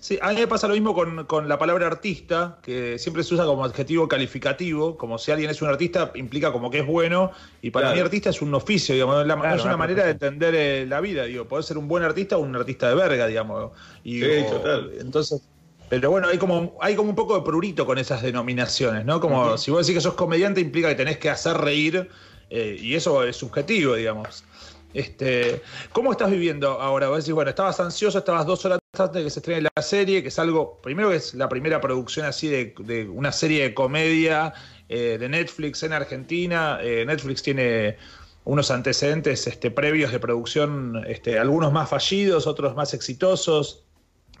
[0.00, 3.44] Sí, a mí me pasa lo mismo con, la palabra artista, que siempre se usa
[3.44, 7.70] como adjetivo calificativo, como si alguien es un artista implica como que es bueno, y
[7.70, 11.24] para mí artista es un oficio, digamos, es una manera de entender eh, la vida,
[11.24, 13.72] digo, poder ser un buen artista o un artista de verga, digamos.
[14.02, 14.90] Y, sí, total.
[14.98, 15.42] Entonces,
[15.90, 19.20] pero bueno, hay como, hay como un poco de prurito con esas denominaciones, ¿no?
[19.20, 22.08] Como si vos decís que sos comediante implica que tenés que hacer reír,
[22.48, 24.44] eh, y eso es subjetivo, digamos.
[24.92, 27.08] Este, ¿Cómo estás viviendo ahora?
[27.08, 30.22] Vos decís, bueno, estabas ansioso, estabas dos horas antes de que se estrene la serie,
[30.22, 34.52] que es algo, primero que es la primera producción así de, una serie de comedia
[34.88, 36.78] eh, de Netflix en Argentina.
[36.82, 37.96] Eh, Netflix tiene
[38.44, 43.84] unos antecedentes este, previos de producción, este, algunos más fallidos, otros más exitosos.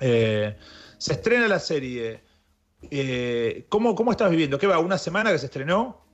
[0.00, 0.56] Eh,
[0.98, 2.22] se estrena la serie.
[3.68, 4.58] ¿cómo, ¿Cómo estás viviendo?
[4.58, 4.78] ¿Qué va?
[4.78, 6.09] ¿Una semana que se estrenó?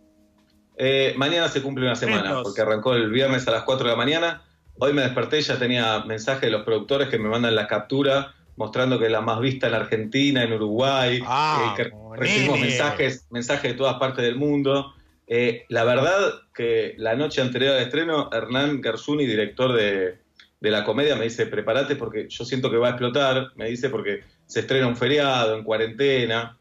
[0.79, 3.97] Eh, mañana se cumple una semana, porque arrancó el viernes a las 4 de la
[3.97, 4.43] mañana.
[4.79, 8.99] Hoy me desperté ya tenía mensajes de los productores que me mandan la captura mostrando
[8.99, 13.73] que es la más vista en Argentina, en Uruguay, ah, eh, que recibimos mensajes, mensajes
[13.73, 14.95] de todas partes del mundo.
[15.27, 16.19] Eh, la verdad
[16.55, 20.19] que la noche anterior al estreno, Hernán Garzuni, director de,
[20.61, 24.25] la comedia, me dice, prepárate porque yo siento que va a explotar, me dice porque
[24.47, 26.57] se estrena un feriado, en cuarentena.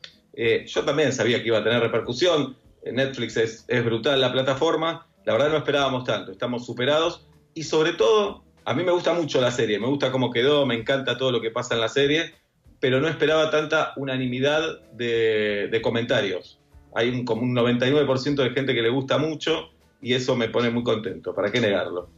[0.67, 2.55] yo también sabía que iba a tener repercusión,
[2.91, 8.43] Netflix es, brutal la plataforma, la verdad no esperábamos tanto, estamos superados y sobre todo,
[8.63, 11.41] a mí me gusta mucho la serie, me gusta cómo quedó, me encanta todo lo
[11.41, 12.33] que pasa en la serie,
[12.79, 16.59] pero no esperaba tanta unanimidad de, comentarios.
[16.93, 19.69] Hay un, como un 99% de gente que le gusta mucho
[20.01, 22.09] y eso me pone muy contento, ¿para qué negarlo?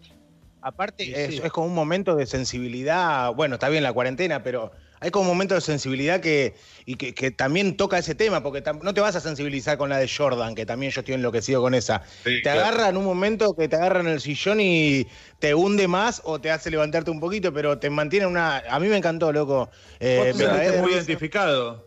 [0.61, 5.11] Aparte, es, es, como un momento de sensibilidad, bueno, está bien la cuarentena, pero hay
[5.11, 6.55] como un momento de sensibilidad que,
[6.85, 10.09] y que, también toca ese tema, porque no te vas a sensibilizar con la de
[10.09, 12.03] Jordan, que también yo estoy enloquecido con esa.
[12.23, 15.07] te agarra en un momento que te agarra en el sillón y
[15.39, 18.63] te hunde más o te hace levantarte un poquito, pero te mantiene una...
[18.69, 19.69] A mí me encantó, loco.
[19.99, 21.85] Eh, te muy identificado.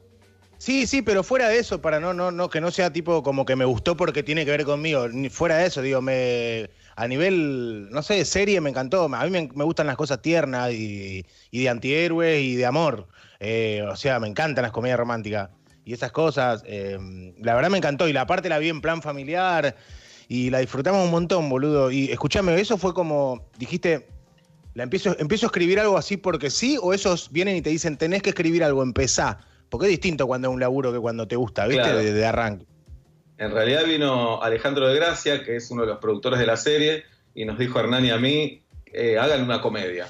[0.59, 3.47] Sí, sí, pero fuera de eso, para no, no, no, que no sea tipo como
[3.47, 5.07] que me gustó porque tiene que ver conmigo.
[5.31, 6.69] Fuera de eso, digo, me
[7.01, 9.05] a nivel, no sé, de serie me encantó.
[9.05, 13.09] A mí me, gustan las cosas tiernas y, de antihéroes y de amor.
[13.39, 15.49] Eh, o sea, me encantan las comedias románticas
[15.87, 16.63] y esas cosas.
[16.67, 16.99] Eh,
[17.39, 18.07] la verdad me encantó.
[18.07, 19.77] Y la parte la vi en plan familiar
[20.29, 21.91] y la disfrutamos un montón, boludo.
[21.91, 24.07] Y escúchame, eso fue como, dijiste,
[24.75, 27.97] la empiezo, empiezo a escribir algo así porque sí, o esos vienen y te dicen,
[27.97, 29.39] tenés que escribir algo, empezá.
[29.71, 32.13] Porque es distinto cuando es un laburo que cuando te gusta, ¿viste?
[32.13, 32.67] de arranque.
[33.41, 37.05] En realidad vino Alejandro de Gracia, que es uno de los productores de la serie,
[37.35, 40.07] y nos dijo a Hernán y a mí, eh, hagan una comedia.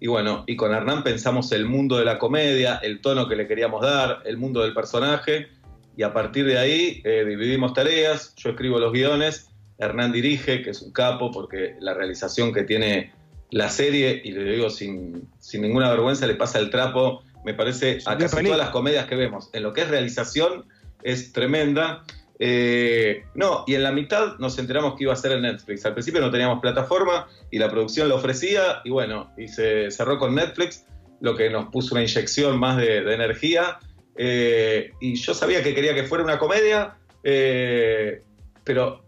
[0.00, 3.46] Y bueno, y con Hernán pensamos el mundo de la comedia, el tono que le
[3.46, 5.48] queríamos dar, el mundo del personaje,
[5.96, 9.48] y a partir de ahí eh, dividimos tareas, yo escribo los guiones
[9.82, 13.12] Hernán dirige, que es un capo, porque la realización que tiene
[13.50, 17.98] la serie, y lo digo sin, sin ninguna vergüenza, le pasa el trapo, me parece,
[18.06, 19.50] a casi todas las comedias que vemos.
[19.52, 20.66] En lo que es realización,
[21.02, 22.04] es tremenda.
[22.44, 25.86] Eh, no, y en la mitad nos enteramos que iba a ser en Netflix.
[25.86, 30.18] Al principio no teníamos plataforma y la producción lo ofrecía y bueno, y se cerró
[30.18, 30.84] con Netflix,
[31.20, 33.78] lo que nos puso una inyección más de, energía.
[34.16, 38.22] Eh, y yo sabía que quería que fuera una comedia, eh,
[38.64, 39.04] pero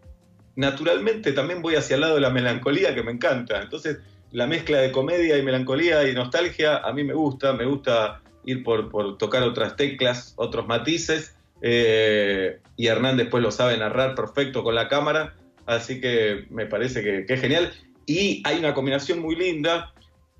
[0.55, 3.61] naturalmente también voy hacia el lado de la melancolía que me encanta.
[3.61, 3.99] Entonces,
[4.31, 8.62] la mezcla de comedia y melancolía y nostalgia a mí me gusta, me gusta ir
[8.62, 11.35] por tocar otras teclas, otros matices.
[11.62, 15.35] Eh, y Hernán después lo sabe narrar perfecto con la cámara,
[15.67, 17.73] así que me parece que, es genial.
[18.07, 19.93] Y hay una combinación muy linda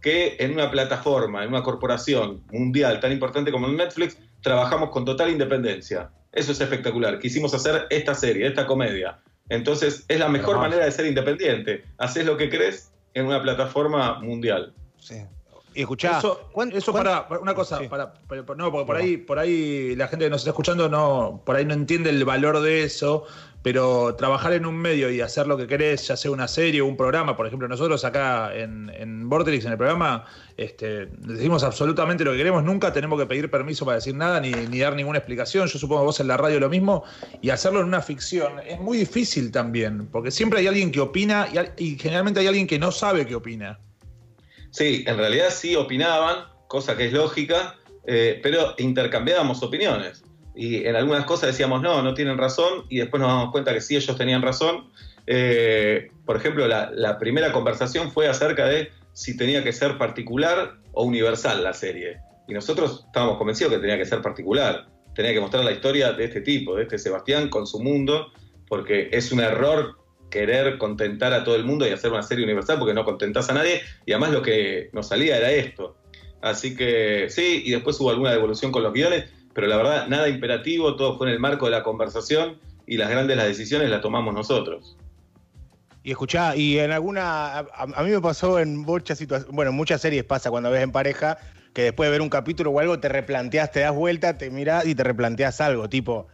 [0.03, 5.31] que en una plataforma, en una corporación mundial tan importante como Netflix, trabajamos con total
[5.31, 6.11] independencia.
[6.33, 7.19] Eso es espectacular.
[7.19, 9.21] Quisimos hacer esta serie, esta comedia.
[9.49, 11.85] Entonces, es la mejor manera de ser independiente.
[11.99, 14.75] Haces lo que crees en una plataforma mundial.
[14.99, 15.17] Sí.
[15.75, 18.15] Y escuchá, eso, eso para, una cosa, para,
[18.57, 21.65] no, porque por ahí, por ahí la gente que nos está escuchando no, por ahí
[21.65, 23.25] no entiende el valor de eso,
[23.65, 26.87] pero trabajar en un medio y hacer lo que querés, ya sea una serie o
[26.87, 32.25] un programa, por ejemplo, nosotros acá en, en Vortex, en el programa, este, decimos absolutamente
[32.25, 35.19] lo que queremos, nunca tenemos que pedir permiso para decir nada ni, ni dar ninguna
[35.19, 35.67] explicación.
[35.67, 37.03] Yo supongo que vos en la radio lo mismo,
[37.43, 41.49] y hacerlo en una ficción es muy difícil también, porque siempre hay alguien que opina
[41.79, 43.81] y, y generalmente hay alguien que no sabe qué opina.
[44.75, 47.77] Sí, en realidad sí opinaban, cosa que es lógica,
[48.09, 50.25] eh, pero intercambiábamos opiniones.
[50.57, 53.81] Y en algunas cosas decíamos, no, no tienen razón, y después nos damos cuenta que
[53.81, 54.91] sí, ellos tenían razón.
[55.29, 61.05] Eh, por ejemplo, la, primera conversación fue acerca de si tenía que ser particular o
[61.05, 62.19] universal la serie.
[62.49, 64.89] Y nosotros estábamos convencidos que tenía que ser particular.
[65.15, 68.33] Tenía que mostrar la historia de este tipo, de este Sebastián con su mundo,
[68.67, 70.04] porque es un error
[70.35, 73.55] querer contentar a todo el mundo y hacer una serie universal porque no contentás a
[73.55, 75.97] nadie y además lo que nos salía era esto.
[76.43, 80.29] Así que sí, y después hubo alguna devolución con los guiones, pero la verdad nada
[80.29, 84.01] imperativo, todo fue en el marco de la conversación y las grandes las decisiones las
[84.01, 84.97] tomamos nosotros.
[86.03, 90.01] Y escuchá, y en alguna, a, mí me pasó en muchas situaciones, bueno, en muchas
[90.01, 91.39] series pasa cuando ves en pareja,
[91.73, 94.85] que después de ver un capítulo o algo te replanteas, te das vuelta, te mirás
[94.85, 96.27] y te replanteas algo, tipo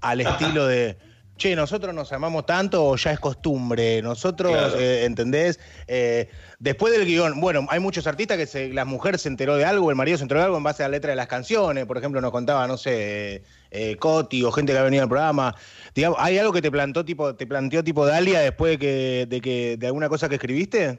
[0.00, 0.98] al estilo de
[1.36, 4.00] che, nosotros nos amamos tanto o ya es costumbre.
[4.02, 5.58] Nosotros, eh, ¿entendés?
[5.86, 9.64] Eh, después del guion, bueno, hay muchos artistas que se, la mujer se enteró de
[9.64, 11.86] algo, el marido se enteró de algo en base a la letra de las canciones.
[11.86, 15.54] Por ejemplo, nos contaba, no sé, eh, Coti o gente que ha venido al programa.
[15.94, 19.40] Digamos, ¿Hay algo que te plantó tipo, te planteó tipo Dalia después de que, de
[19.40, 20.98] que, de alguna cosa que escribiste?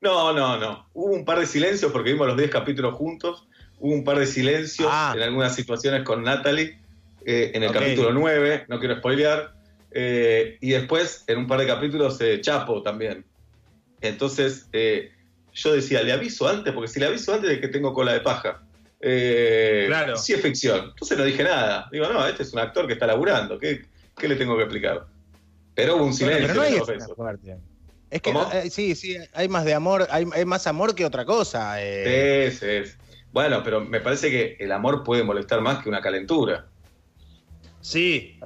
[0.00, 0.88] No, no, no.
[0.94, 3.46] Hubo un par de silencios porque vimos los 10 capítulos juntos.
[3.78, 5.12] Hubo un par de silencios ah.
[5.14, 6.79] en algunas situaciones con Natalie
[7.24, 9.52] eh, en el capítulo 9, no quiero spoilear,
[9.92, 13.24] eh, y después en un par de capítulos eh, Chapo también.
[14.00, 14.68] Entonces
[15.52, 18.20] yo decía, le aviso antes, porque si le aviso antes de que tengo cola de
[18.20, 18.62] paja.
[19.00, 20.16] claro.
[20.16, 20.90] Sí es ficción.
[20.90, 21.88] Entonces no dije nada.
[21.92, 23.58] Digo, no, este es un actor que está laburando.
[23.58, 23.82] ¿Qué,
[24.22, 25.06] le tengo que explicar?
[25.74, 26.46] Pero hubo un silencio.
[26.46, 26.76] pero no hay
[28.10, 31.76] es que sí, sí, hay más de amor, hay, más amor que otra cosa.
[31.76, 32.92] Sí, sí.
[33.32, 36.69] Bueno, pero me parece que el amor puede molestar más que una calentura.
[37.80, 38.38] Sí,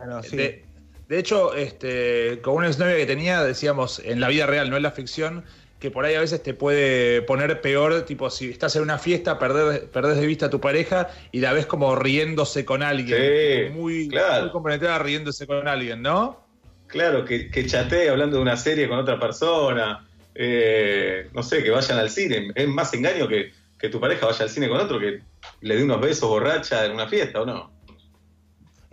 [1.08, 4.82] De, hecho, este, con una exnovia que tenía, decíamos, en la vida real, no en
[4.82, 5.44] la ficción,
[5.78, 9.38] que por ahí a veces te puede poner peor, tipo, si estás en una fiesta,
[9.38, 13.72] perdés, de vista a tu pareja y la ves como riéndose con alguien.
[13.74, 16.42] muy, muy comprometida riéndose con alguien, ¿no?
[16.86, 20.06] Claro, que, que chatee hablando de una serie con otra persona.
[20.34, 22.50] Eh, no sé, que vayan al cine.
[22.54, 25.20] Es más engaño que, que tu pareja vaya al cine con otro que
[25.60, 27.73] le dé unos besos borracha en una fiesta, ¿o no?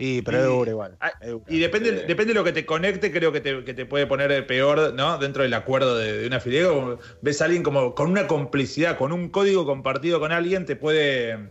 [0.04, 0.96] Y, pero igual.
[1.00, 1.12] Ah,
[1.46, 5.16] y depende, depende de lo que te conecte, creo que te, puede poner peor, ¿no?
[5.16, 6.98] Dentro del acuerdo de, una filial.
[7.20, 11.50] Ves a alguien como con una complicidad, con un código compartido con alguien, te puede,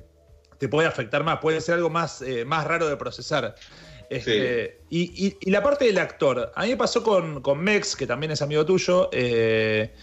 [0.58, 3.56] te puede afectar más, puede ser algo más, eh, más raro de procesar.
[4.10, 8.42] Este, y, la parte del actor, a mí me pasó con, Mex, que también es
[8.42, 9.94] amigo tuyo, eh,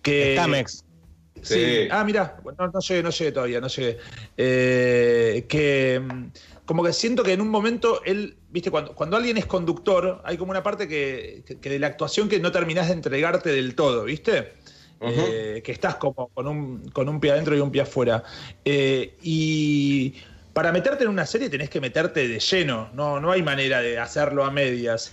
[0.00, 0.34] que...
[0.34, 0.84] Está Mex.
[1.42, 1.88] Sí.
[1.90, 3.98] Ah, mira, no, no, llegué, no llegué todavía, no llegué.
[4.36, 6.00] Eh, que
[6.66, 10.36] como que siento que en un momento él, viste, cuando, cuando alguien es conductor, hay
[10.36, 14.52] como una parte que, de la actuación que no terminás de entregarte del todo, ¿viste?
[15.00, 18.24] Eh, que estás como con un, con un pie adentro y un pie afuera.
[18.64, 20.14] Eh, y
[20.52, 23.98] para meterte en una serie tenés que meterte de lleno, no, no hay manera de
[23.98, 25.12] hacerlo a medias.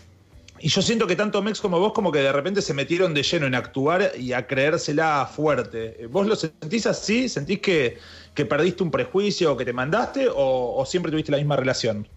[0.60, 3.22] Y yo siento que tanto Mex como vos como que de repente se metieron de
[3.22, 6.08] lleno en actuar y a creérsela fuerte.
[6.10, 7.28] ¿Vos lo sentís así?
[7.28, 7.98] ¿Sentís que,
[8.34, 12.08] que perdiste un prejuicio o que te mandaste o, siempre tuviste la misma relación?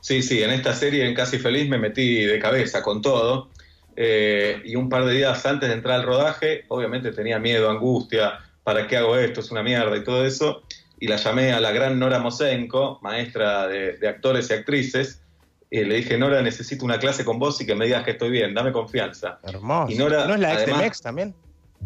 [0.00, 3.50] Sí, sí, en esta serie en Casi Feliz me metí de cabeza con todo.
[3.96, 8.38] eh, y un par de días antes de entrar al rodaje, obviamente tenía miedo, angustia,
[8.62, 9.40] ¿para qué hago esto?
[9.40, 10.62] Es una mierda y todo eso.
[11.00, 15.22] Y la llamé a la gran Nora Mosenko, maestra de, actores y actrices,
[15.70, 18.30] y le dije, Nora, necesito una clase con vos y que me digas que estoy
[18.30, 19.38] bien, dame confianza.
[19.42, 19.92] Hermoso.
[19.92, 21.34] Y Nora, ¿No es la ex de Mex también?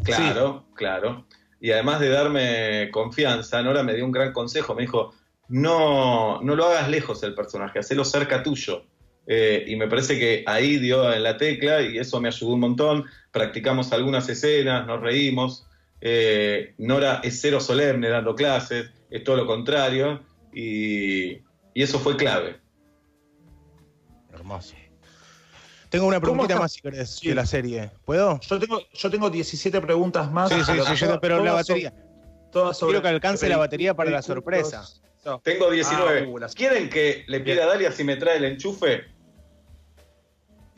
[0.04, 1.24] Claro, claro.
[1.62, 4.74] Y además de darme confianza, Nora me dio un gran consejo.
[4.74, 5.14] Me dijo,
[5.46, 8.84] no, no lo hagas lejos el personaje, hacelo cerca tuyo.
[9.28, 12.60] Eh, y me parece que ahí dio en la tecla y eso me ayudó un
[12.60, 13.04] montón.
[13.30, 15.64] Practicamos algunas escenas, nos reímos.
[16.00, 20.20] Eh, Nora es cero solemne dando clases, es todo lo contrario.
[20.52, 21.42] Y,
[21.76, 22.56] eso fue clave.
[24.32, 24.74] Hermoso.
[25.92, 27.90] Tengo una preguntita más si querés de la serie.
[28.06, 28.40] ¿Puedo?
[28.40, 30.48] Yo tengo, yo tengo 17 preguntas más.
[30.48, 31.92] Sí, sí, sí, pero la batería.
[32.50, 34.84] Quiero que alcance la batería para la sorpresa.
[35.42, 36.32] Tengo 19.
[36.42, 39.04] Ah, ¿Quieren que le pida a Dalia si me trae el enchufe?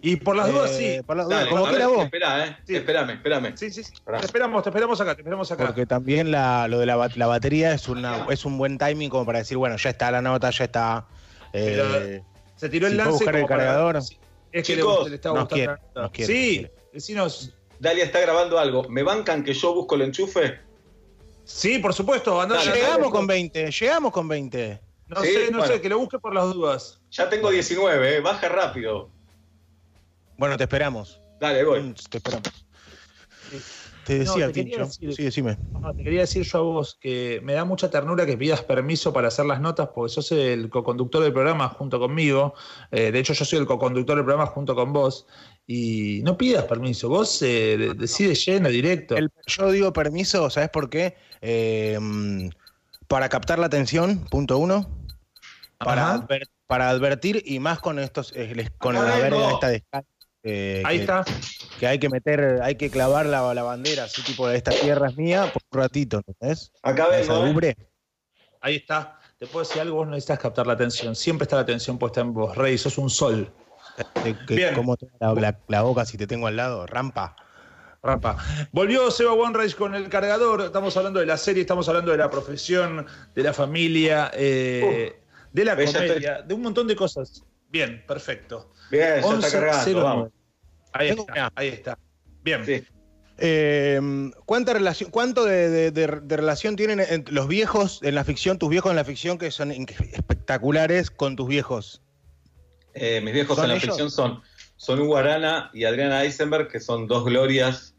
[0.02, 0.84] Y por las dudas, sí.
[0.84, 2.04] Eh, por las dudas, como quiera vos.
[2.04, 2.56] Espera, eh.
[2.66, 2.76] Sí.
[2.76, 3.56] Espérame, espérame.
[3.56, 3.92] Sí, sí, sí.
[4.04, 5.64] Te esperamos, te esperamos acá, te esperamos acá.
[5.64, 9.24] Porque también la, lo de la, la, batería es, una, es un buen timing como
[9.24, 11.06] para decir, bueno, ya está la nota, ya está.
[11.54, 12.20] Eh,
[12.56, 13.12] se tiró el lance.
[13.12, 14.00] buscar el cargador.
[14.54, 15.76] Es que Chicos, le, está gustando.
[15.96, 17.52] Nos quiere, sí, decinos.
[17.80, 18.88] Dalia está grabando algo.
[18.88, 20.60] ¿Me bancan que yo busco el enchufe?
[21.42, 22.40] Sí, por supuesto.
[22.72, 24.80] llegamos con 20, llegamos con 20.
[25.08, 27.00] No sé, no sé, que lo busque por las dudas.
[27.10, 29.10] Ya tengo 19, eh, baja rápido.
[30.38, 31.20] Bueno, te esperamos.
[31.40, 31.80] Dale, voy.
[31.80, 32.63] Mm, te esperamos.
[34.04, 34.86] Te decía, Tincho.
[34.86, 35.56] sí, decime.
[35.96, 39.28] te quería decir yo a vos que me da mucha ternura que pidas permiso para
[39.28, 42.54] hacer las notas, porque sos el co-conductor del programa junto conmigo.
[42.90, 45.26] Eh, de hecho, yo soy el co-conductor del programa junto con vos.
[45.66, 49.16] Y no pidas permiso, vos eh, decides lleno, directo.
[49.46, 51.16] yo digo permiso, ¿sabes por qué?
[51.40, 51.98] Eh,
[53.08, 54.86] para captar la atención, punto uno.
[55.78, 56.26] Para,
[56.66, 58.34] para advertir y más con estos,
[58.78, 60.08] con la verga esta descarga
[60.84, 61.24] Ahí está.
[61.78, 65.50] Que hay que meter, hay que clavar la, bandera, así tipo, esta tierra es mía,
[65.52, 66.72] por un ratito, ¿entendés?
[66.82, 67.60] Acá vengo.
[67.60, 67.76] ¿eh?
[68.60, 69.18] Ahí está.
[69.38, 71.14] Te puedo decir algo, vos no necesitas captar la atención.
[71.14, 73.52] Siempre está la atención puesta en vos, Rey, sos un sol.
[74.48, 74.74] Bien.
[74.74, 76.86] ¿Cómo te la, la, boca si te tengo al lado?
[76.86, 77.36] Rampa.
[78.02, 78.36] Rampa.
[78.72, 80.62] Volvió Seba One con el cargador.
[80.62, 85.20] Estamos hablando de la serie, estamos hablando de la profesión, de la familia, eh,
[85.52, 87.44] de la comedia, de un montón de cosas.
[87.68, 88.72] Bien, perfecto.
[88.90, 90.32] Bien, ya está cargando,
[90.94, 91.98] Ahí está, ahí está.
[92.42, 92.86] Bien.
[93.38, 94.00] Eh,
[94.46, 95.90] ¿cuánta relación, ¿Cuánto de,
[96.28, 101.10] relación tienen los viejos en la ficción, tus viejos en la ficción, que son espectaculares,
[101.10, 102.00] con tus viejos?
[102.94, 104.40] Eh, mis viejos en la ficción son,
[104.76, 107.96] son Hugo Arana y Adriana Eisenberg, que son dos glorias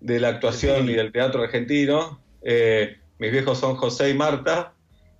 [0.00, 2.22] de la actuación y del teatro argentino.
[2.40, 4.72] Eh, mis viejos son José y Marta,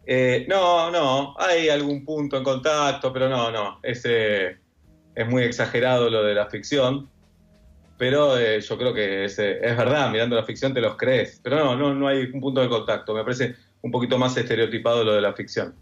[0.07, 4.03] eh, no, no, hay algún punto en contacto, pero no, no, es,
[5.15, 7.09] es muy exagerado lo de la ficción,
[7.99, 11.57] pero eh, yo creo que es, es, verdad, mirando la ficción te los crees, pero
[11.57, 15.13] no, no, no hay un punto de contacto, me parece un poquito más estereotipado lo
[15.13, 15.75] de la ficción.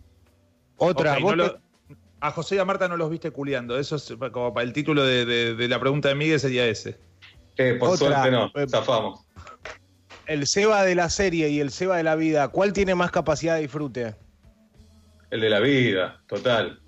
[0.77, 1.19] Otra,
[2.21, 5.05] a José y a Marta no los viste culiando, eso es como para el título
[5.05, 6.99] de, la pregunta de Miguel sería ese.
[7.79, 9.25] por suerte no, zafamos
[10.29, 13.57] el Seba de la serie y el Seba de la vida, ¿cuál tiene más capacidad
[13.57, 14.15] de disfrute?
[15.31, 16.81] El de la vida, total.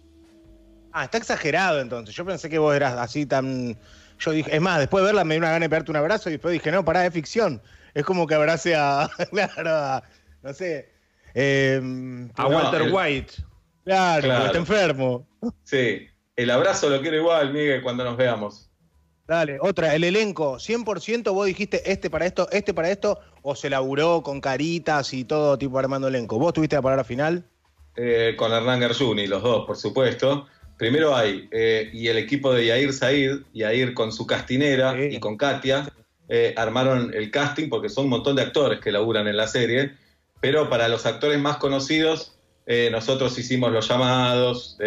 [0.92, 2.14] Ah, está exagerado entonces.
[2.14, 3.78] Yo pensé que vos eras así tan.
[4.18, 6.28] Yo dije, es más, después de verla me dio una gana de pegarte un abrazo
[6.28, 7.62] y después dije, no, pará, es ficción.
[7.94, 9.08] Es como que abrace a.
[9.30, 10.04] claro,
[10.42, 10.92] no sé.
[11.34, 13.34] Em, a Walter White.
[13.84, 14.46] Claro, claro.
[14.46, 15.26] está enfermo.
[15.64, 18.70] Sí, el abrazo lo quiero igual, Miguel, cuando nos veamos.
[19.26, 23.70] Dale, otra, el elenco, 100% vos dijiste este para esto, este para esto, o se
[23.70, 26.36] laburó con caritas y todo tipo armando elenco.
[26.38, 27.44] ¿Vos tuviste la palabra final?
[27.96, 30.48] Eh, con Hernán Garjuni, los dos, por supuesto.
[30.80, 35.36] Primero hay, eh, y el equipo de Yair Said, Yair con su castinera y con
[35.36, 35.92] Katia,
[36.26, 39.92] eh, armaron el casting porque son un montón de actores que laburan en la serie,
[40.40, 42.34] pero para los actores más conocidos,
[42.92, 44.78] nosotros hicimos los llamados,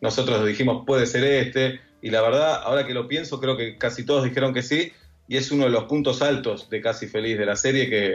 [0.00, 4.06] nosotros dijimos puede ser este, y la verdad, ahora que lo pienso, creo que casi
[4.06, 4.92] todos dijeron que sí,
[5.28, 8.14] y es uno de los puntos altos de Casi Feliz de la serie, que,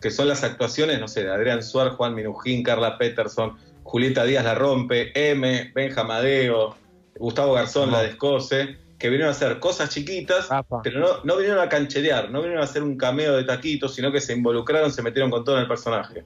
[0.00, 3.58] que son las actuaciones, no sé, de Adrián Suárez, Juan Minujín, Carla Peterson,
[3.92, 6.74] Julieta Díaz la rompe, M, Benja Madeo,
[7.18, 10.48] Gustavo Garzón la descose, que vinieron a hacer cosas chiquitas,
[10.82, 14.10] pero no, no vinieron a cancherear, no vinieron a hacer un cameo de taquitos, sino
[14.10, 16.24] que se involucraron, se metieron con todo en el personaje.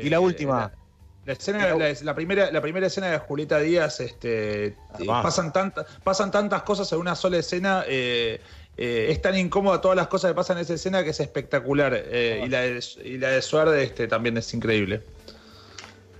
[0.00, 0.70] y la última,
[1.26, 5.52] la, escena, la, primera, la primera escena de Julieta Díaz, este, pasan,
[6.04, 7.82] pasan tantas cosas en una sola escena.
[7.88, 8.40] Eh,
[8.76, 11.92] eh, es tan incómoda todas las cosas que pasan en esa escena que es espectacular.
[11.96, 15.02] Eh, y, la de, y la de Suarde este, también es increíble.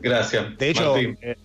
[0.03, 0.59] Gracias.
[0.59, 0.95] De hecho,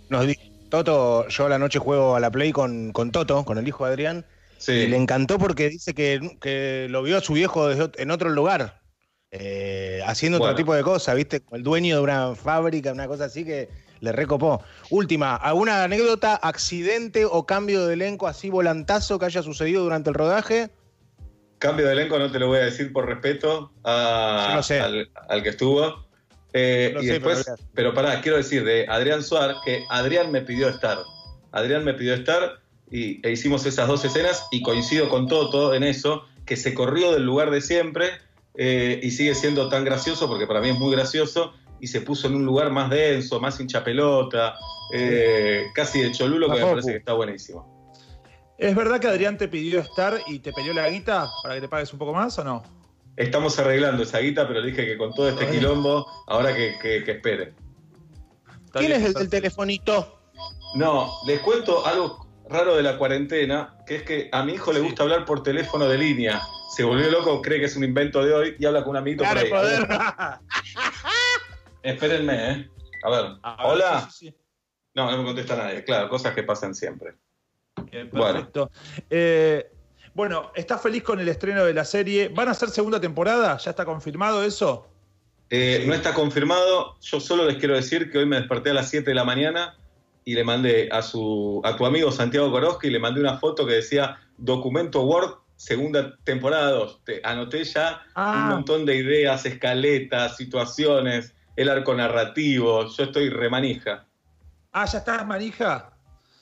[0.10, 0.26] nos
[0.70, 3.91] Toto, yo la noche juego a la Play con, con Toto, con el hijo de
[3.91, 4.26] Adrián.
[4.68, 8.82] Y le encantó porque dice que, lo vio a su viejo en otro lugar,
[9.32, 11.43] eh, haciendo otro tipo de cosas, ¿viste?
[11.51, 14.64] El dueño de una fábrica, una cosa así que le recopó.
[14.89, 20.16] Última, ¿alguna anécdota, accidente o cambio de elenco así volantazo que haya sucedido durante el
[20.16, 20.70] rodaje?
[21.60, 24.64] Cambio de elenco no te lo voy a decir por respeto al,
[25.43, 26.07] que estuvo.
[26.54, 30.98] Eh, y después, pero, pará, quiero decir de Adrián Suárez que Adrián me pidió estar.
[31.52, 35.84] Adrián me pidió estar y e hicimos esas dos escenas y coincido con Toto en
[35.84, 38.12] eso, que se corrió del lugar de siempre
[38.56, 42.28] eh, y sigue siendo tan gracioso, porque para mí es muy gracioso, y se puso
[42.28, 44.56] en un lugar más denso, más hincha pelota,
[44.93, 47.78] eh, casi de cholulo, que me parece que está buenísimo.
[48.58, 51.68] ¿Es verdad que Adrián te pidió estar y te peleó la guita para que te
[51.68, 52.64] pagues un poco más o no?
[53.18, 57.55] Estamos arreglando esa guita, pero dije que con todo este quilombo, ahora que, que, espere.
[58.72, 60.20] ¿Quién es el del telefonito?
[60.76, 64.82] No, les cuento algo raro de la cuarentena, que es que a mi hijo le
[64.82, 66.41] gusta hablar por teléfono de línea.
[66.76, 69.24] Se volvió loco, cree que es un invento de hoy y habla con un amiguito
[69.24, 69.49] por ahí.
[71.82, 72.70] Espérenme, ¿eh?
[73.03, 73.26] A ver.
[73.63, 74.09] ¿Hola?
[74.93, 75.84] No, no me contesta nadie.
[75.84, 77.15] Claro, cosas que pasan siempre.
[77.91, 78.70] perfecto.
[79.09, 79.72] Eh,
[80.18, 80.51] bueno.
[80.55, 82.30] ¿estás feliz con el estreno de la serie?
[82.30, 83.55] ¿Van a ser segunda temporada?
[83.57, 84.88] ¿Ya está confirmado eso?
[85.51, 86.97] Eh, no está confirmado.
[86.99, 89.78] Yo solo les quiero decir que hoy me desperté a las 7 de la mañana
[90.26, 93.74] y le mandé a, su, a tu amigo Santiago Koroski, le mandé una foto que
[93.74, 97.03] decía documento Word, segunda temporada 2.
[97.05, 98.47] Te anoté ya un ah.
[98.51, 104.05] montón de ideas, escaletas, situaciones el arco narrativo, yo estoy remanija.
[104.72, 105.91] Ah, ya estás manija.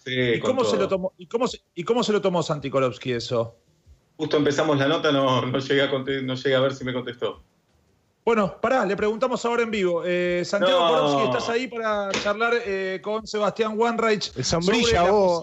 [0.04, 3.14] Sí, ¿Y cómo, se lo tomó, y, cómo ¿Y cómo se lo tomó Santi Kolowski
[3.14, 3.58] eso?
[4.18, 7.44] Justo empezamos la nota, no, no, llegué a no llegué a ver si me contestó.
[8.24, 10.02] Bueno, pará, le preguntamos ahora en vivo.
[10.04, 14.32] Eh, Santiago Kolowski, ¿estás ahí para charlar eh, con Sebastián Wanreich?
[14.36, 15.42] El sombrilla, vos.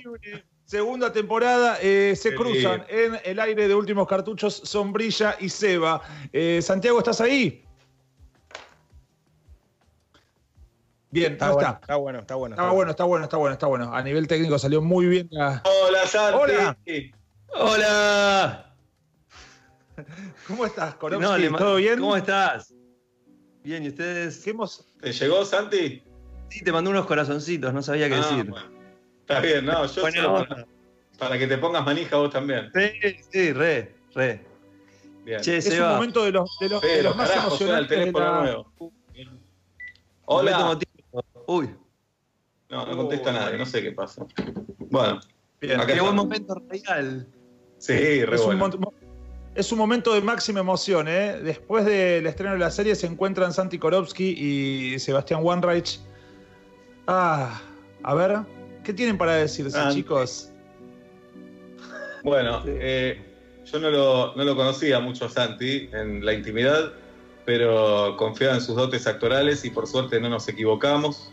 [0.65, 6.01] Segunda temporada, eh, se cruzan en el aire de últimos cartuchos Sombrilla y Seba.
[6.61, 7.63] Santiago, ¿estás ahí?
[11.11, 11.97] Bien, está, bueno, está.
[11.97, 12.55] bueno, está bueno.
[12.55, 13.95] Está, bueno, está bueno, está bueno, está bueno.
[13.95, 15.29] A nivel técnico salió muy bien.
[15.31, 16.39] Hola, Santi.
[16.39, 16.77] Hola.
[17.55, 18.75] Hola.
[20.47, 21.49] ¿Cómo estás, Korovsky?
[21.57, 22.01] ¿Todo bien?
[22.01, 22.75] ¿Cómo estás?
[23.63, 24.39] Bien, ¿y ustedes?
[24.43, 24.87] ¿Qué hemos...
[25.01, 26.03] ¿Te llegó, Santi?
[26.49, 28.53] Sí, te mandé unos corazoncitos, no sabía qué ah, decir.
[29.21, 30.47] Está bien, no, yo bueno,
[31.19, 32.71] para, que te pongas manija vos también.
[32.75, 34.45] Sí, sí, re, re.
[35.25, 35.41] Bien.
[35.41, 37.99] Che, es un momento de los, de los, de los más emocionantes.
[37.99, 38.73] El teléfono nuevo.
[40.25, 40.79] Hola.
[41.47, 41.75] Uy.
[42.69, 44.27] No, no contesta nadie, no sé qué pasa.
[44.79, 45.21] Bueno.
[45.61, 47.29] Bien, qué buen momento real.
[47.83, 48.87] Sí, re es, un
[49.57, 51.41] es un momento de máxima emoción, ¿eh?
[51.43, 55.99] Después del estreno de la serie se encuentran Santi Korowski y Sebastián Wanreich.
[57.09, 57.61] Ah,
[58.05, 58.39] a ver,
[58.85, 60.53] ¿qué tienen para decirse, chicos?
[62.23, 63.21] Bueno, eh,
[63.65, 66.93] yo no lo, no lo conocía mucho a Santi en la intimidad,
[67.45, 71.33] pero confiaba en sus dotes actorales y por suerte no nos equivocamos.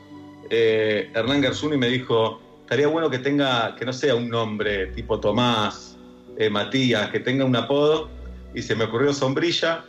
[0.50, 5.20] Eh, Hernán Garzuni me dijo, estaría bueno que tenga, que no sea un nombre tipo
[5.20, 5.89] Tomás,
[6.38, 8.10] eh, Matías, que tenga un apodo,
[8.54, 9.84] y se me ocurrió sombrilla.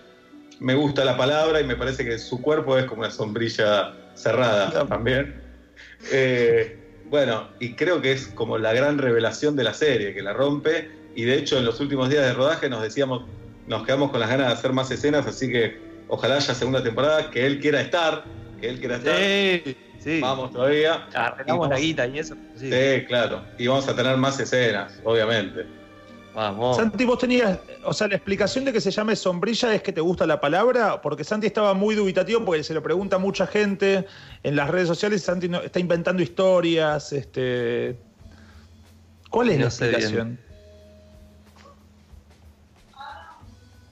[0.58, 4.86] Me gusta la palabra y me parece que su cuerpo es como una sombrilla cerrada
[4.86, 5.40] también.
[6.12, 6.76] Eh,
[7.06, 10.90] bueno, y creo que es como la gran revelación de la serie, que la rompe,
[11.14, 13.24] y de hecho en los últimos días de rodaje nos decíamos,
[13.66, 15.78] nos quedamos con las ganas de hacer más escenas, así que
[16.08, 18.24] ojalá haya segunda temporada, que él quiera estar,
[18.60, 19.16] que él quiera estar.
[19.16, 20.20] Sí, sí.
[20.20, 21.06] Vamos todavía.
[21.14, 22.36] Arreglamos la guita y eso.
[22.56, 22.70] Sí.
[23.08, 23.44] claro.
[23.58, 25.79] Y vamos a tener más escenas, obviamente.
[26.40, 26.78] Vamos.
[26.78, 30.00] Santi, vos tenías, o sea, la explicación de que se llame sombrilla es que te
[30.00, 34.06] gusta la palabra, porque Santi estaba muy dubitativo porque se lo pregunta mucha gente
[34.42, 37.98] en las redes sociales, Santi está inventando historias, este
[39.28, 40.40] ¿Cuál es la explicación?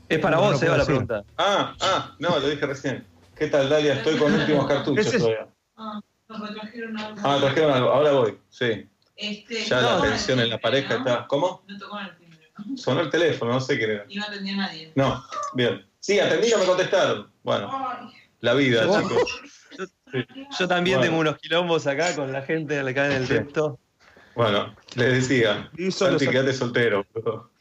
[0.09, 1.25] Es para vos, Eva, la pregunta.
[1.37, 3.07] Ah, ah, no, lo dije recién.
[3.37, 3.93] ¿Qué tal, Dalia?
[3.93, 5.49] Estoy con últimos cartuchos todavía.
[5.77, 7.21] Ah, nos trajeron algo.
[7.23, 7.91] Ah, trajeron algo.
[7.91, 8.89] Ahora voy, sí.
[9.17, 11.27] Este, ya la tensión en la pareja está.
[11.27, 11.63] ¿Cómo?
[11.67, 12.28] No tocó el timbre.
[12.77, 14.05] Sonó el teléfono, no sé qué era.
[14.09, 14.93] Y no atendía a nadie.
[14.95, 15.87] No, bien.
[16.01, 17.31] Sí, atendí, no me contestaron.
[17.43, 19.41] Bueno, la vida, chicos.
[20.59, 23.79] Yo, también tengo unos quilombos acá con la gente le cae en el texto.
[24.35, 27.05] Bueno, les decía, Santi, quédate soltero.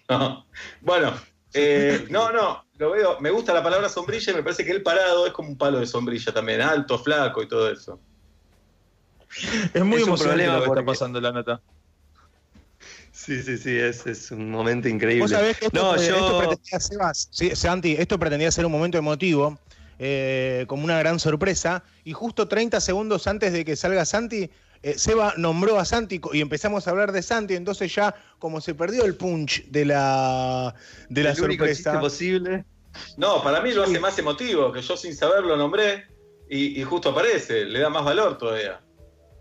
[0.10, 0.45] No.
[0.82, 1.14] Bueno,
[1.54, 3.20] eh, no, no, lo veo.
[3.20, 5.80] Me gusta la palabra sombrilla y me parece que el parado es como un palo
[5.80, 8.00] de sombrilla también, alto, flaco y todo eso.
[9.74, 11.62] Es muy emocionante lo que está pasando la nota.
[13.18, 15.22] Sí, sí, sí, es, un momento increíble.
[15.24, 15.89] ¿Vos sabés que esto,
[16.38, 19.59] pretendía, Sebas, Santi, esto pretendía ser un momento emotivo,
[19.97, 24.51] eh, como una gran sorpresa, y justo 30 segundos antes de que salga Santi,
[24.84, 28.76] eh, Seba nombró a Santi y empezamos a hablar de Santi, entonces ya como se
[28.76, 30.76] perdió el punch de la,
[31.09, 31.99] de la el único sorpresa.
[31.99, 32.65] posible.
[33.18, 36.05] No, para mí lo hace más emotivo, que yo sin saber lo nombré
[36.47, 38.80] y, y justo aparece, le da más valor todavía.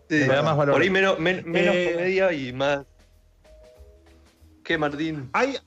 [0.08, 0.72] Sí, Le da más valor.
[0.72, 2.86] Por ahí menos, men- menos Eh, comedia y más.
[4.66, 5.30] ¿Qué, Martín?
[5.32, 5.58] Hay,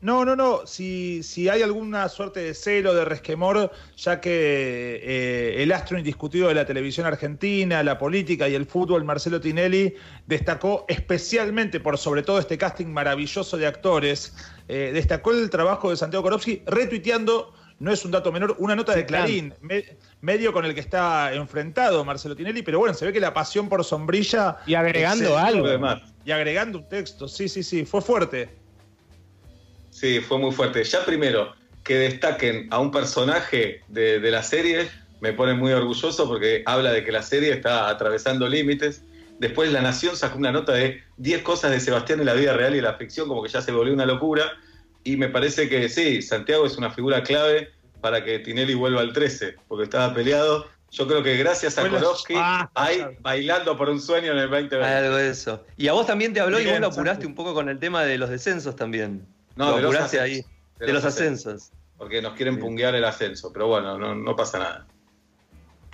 [0.00, 0.66] no, no, no.
[0.66, 6.48] Si, si hay alguna suerte de celo, de resquemor, ya que eh, el astro indiscutido
[6.48, 9.94] de la televisión argentina, la política y el fútbol, Marcelo Tinelli,
[10.26, 14.34] destacó especialmente por sobre todo este casting maravilloso de actores,
[14.66, 17.54] eh, destacó el trabajo de Santiago Korowski retuiteando.
[17.80, 19.84] No es un dato menor, una nota de Clarín, me-
[20.20, 23.68] medio con el que está enfrentado Marcelo Tinelli, pero bueno, se ve que la pasión
[23.68, 24.56] por sombrilla.
[24.66, 25.64] Y agregando excedió algo.
[26.24, 28.48] Y agregando un texto, sí, sí, sí, fue fuerte.
[29.90, 30.82] Sí, fue muy fuerte.
[30.84, 31.52] Ya primero,
[31.84, 34.88] que destaquen a un personaje de, de la serie
[35.20, 39.02] me pone muy orgulloso porque habla de que la serie está atravesando límites.
[39.40, 42.74] Después La Nación sacó una nota de 10 cosas de Sebastián en la vida real
[42.74, 44.44] y en la ficción, como que ya se volvió una locura.
[45.08, 47.70] Y me parece que sí, Santiago es una figura clave
[48.02, 50.66] para que Tinelli vuelva al 13, porque estaba peleado.
[50.90, 54.50] Yo creo que gracias a Bueno, Korowski ah, hay bailando por un sueño en el
[54.50, 54.84] 2020.
[54.84, 55.64] Hay algo de eso.
[55.78, 58.02] Y a vos también te habló y vos lo apuraste un poco con el tema
[58.04, 59.26] de los descensos también.
[59.56, 60.46] No, lo de los apuraste ascensos.
[60.46, 60.86] ahí.
[60.86, 61.70] De, los ascensos.
[61.96, 64.86] Porque nos quieren punguear el ascenso, pero bueno, no, no pasa nada.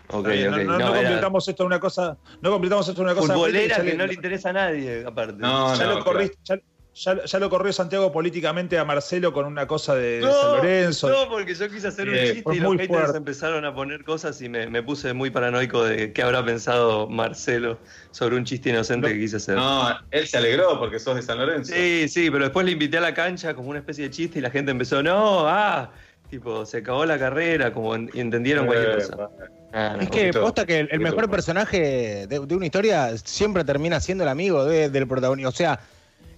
[0.08, 0.56] Ok, Está bien, ok.
[0.58, 2.16] no, no- no No, era completamos esto en una cosa.
[2.42, 3.32] No completamos esto en una cosa.
[3.34, 5.36] futbolera que no le interesa a nadie, aparte.
[5.38, 6.58] No, ya no, lo corriste- ya-
[6.94, 11.08] ya- ya lo corrió Santiago políticamente a Marcelo con una cosa de, de San Lorenzo.
[11.10, 13.16] no, porque yo quise hacer un Eh, chiste y los haters fuerte.
[13.18, 17.78] empezaron a poner cosas y me, me puse muy paranoico de qué habrá pensado Marcelo
[18.10, 19.56] sobre un chiste inocente No, que quise hacer.
[19.56, 21.72] No, él se alegró porque sos de San Lorenzo.
[21.74, 24.42] Sí, sí, pero después le invité a la cancha como una especie de chiste y
[24.42, 25.90] la gente empezó, no, ah,
[26.30, 29.28] tipo, se acabó la carrera, como en- entendieron cualquier Eh, cosa.
[29.72, 30.02] Ah, no.
[30.02, 34.22] Es que poquito- posta que el, mejor personaje de, de una historia siempre termina siendo
[34.22, 35.48] el amigo de- del protagonista.
[35.48, 35.80] O sea,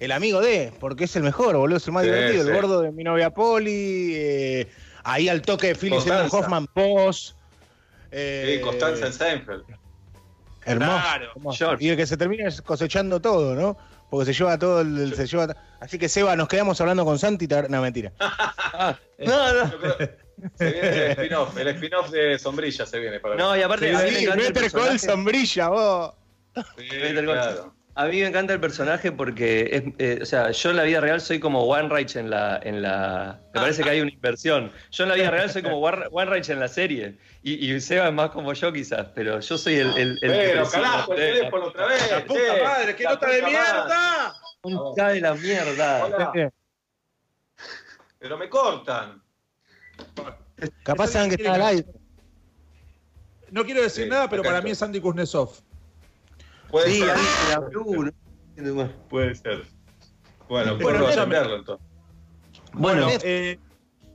[0.00, 2.44] el amigo de, porque es el mejor, boludo, es el más Sí, divertido.
[2.44, 2.50] sí.
[2.50, 4.68] El gordo de mi novia Poli, eh,
[5.04, 6.36] ahí al toque de Philip Constanza.
[6.36, 7.36] Hoffman Post.
[8.10, 9.64] eh, Sí, Constanza en Seinfeld.
[10.64, 10.90] Hermoso.
[11.00, 11.30] Claro.
[11.36, 11.58] hermoso.
[11.58, 11.84] George.
[11.84, 13.76] Y el que se termina cosechando todo, ¿no?
[14.10, 14.98] Porque se lleva todo el.
[14.98, 17.46] el- se lleva, así que Seba, nos quedamos hablando con Santi.
[17.68, 18.12] No, mentira.
[18.20, 19.72] Ah, no, no.
[20.58, 24.00] Se viene el spin-off, el spin-off de Sombrilla se viene para No, y aparte a
[24.00, 24.98] mí me Sí, el Call personaje.
[24.98, 26.12] sombrilla, vos.
[26.76, 27.24] Sí, Better Call.
[27.24, 27.74] claro.
[27.98, 31.00] A mí me encanta el personaje porque es, eh, o sea, yo en la vida
[31.00, 33.40] real soy como One Reich en la, en la.
[33.54, 34.70] Me parece que hay una inversión.
[34.90, 37.16] Yo en la vida real soy como One Reich en la serie.
[37.42, 39.96] Y, y Seba es más como yo quizás, pero yo soy el.
[39.96, 42.10] el, Pero, carajo, el teléfono otra vez.
[42.10, 42.62] ¡La puta che.
[42.62, 42.96] madre!
[42.96, 44.34] ¡Qué nota de mierda!
[44.60, 46.04] Concha de la mierda.
[46.04, 46.52] Hola.
[48.18, 49.22] Pero me cortan.
[50.82, 51.86] Capaz saben que está al aire.
[53.50, 55.62] No quiero decir Sí, nada, pero para mí es Andy Kuznetsov.
[56.76, 57.10] Puede Sí, ser.
[57.10, 58.04] ahí se la Blue,
[58.74, 58.92] ¿no?
[59.08, 59.62] Puede ser.
[60.48, 61.86] Bueno, Bueno, puedo ya atenderlo entonces.
[62.74, 63.58] Bueno, eh,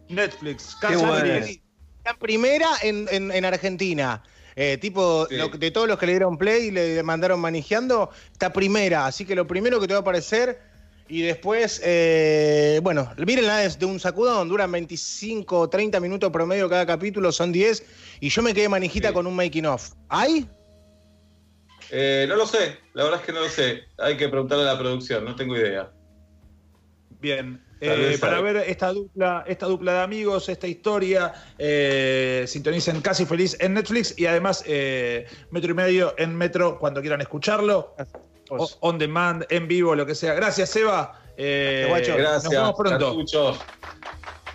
[0.10, 0.78] Netflix.
[0.82, 1.24] Bueno.
[1.24, 1.62] Netflix.
[2.06, 4.22] La primera en, en- en Argentina.
[4.56, 5.38] Eh, tipo, Sí.
[5.38, 9.08] lo- de todos los que le dieron play y le mandaron manejando, está primera.
[9.08, 10.60] Así que lo primero que te va a aparecer.
[11.08, 16.70] Y después, eh, bueno, miren la de un sacudón, duran 25 o 30 minutos promedio
[16.70, 17.84] cada capítulo, son 10.
[18.20, 19.14] Y yo me quedé manijita Sí.
[19.16, 19.94] con un making of.
[20.10, 20.48] ¿Hay?
[21.92, 23.84] Eh, no lo sé, la verdad es que no lo sé.
[23.98, 25.92] Hay que preguntarle a la producción, no tengo idea.
[27.20, 27.64] Bien.
[27.84, 33.58] Eh, para ver esta dupla, esta dupla de amigos, esta historia, eh, sintonicen Casi Feliz
[33.60, 37.96] en Netflix y además eh, Metro y Medio en Metro cuando quieran escucharlo.
[38.50, 40.34] O- on demand, en vivo, lo que sea.
[40.36, 41.20] Gracias, Seba.
[41.38, 42.16] Eh, Guacho.
[42.18, 42.44] Gracias.
[42.44, 43.14] Nos vemos pronto.
[43.16, 43.62] Bueno,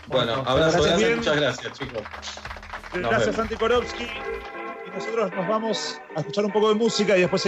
[0.08, 2.02] Bueno, abrazo gracias muchas gracias, chicos.
[2.92, 3.36] Gracias, vemos.
[3.36, 4.06] Santi Korowski.
[4.96, 7.42] Nosotros nos vamos a escuchar un poco de música y después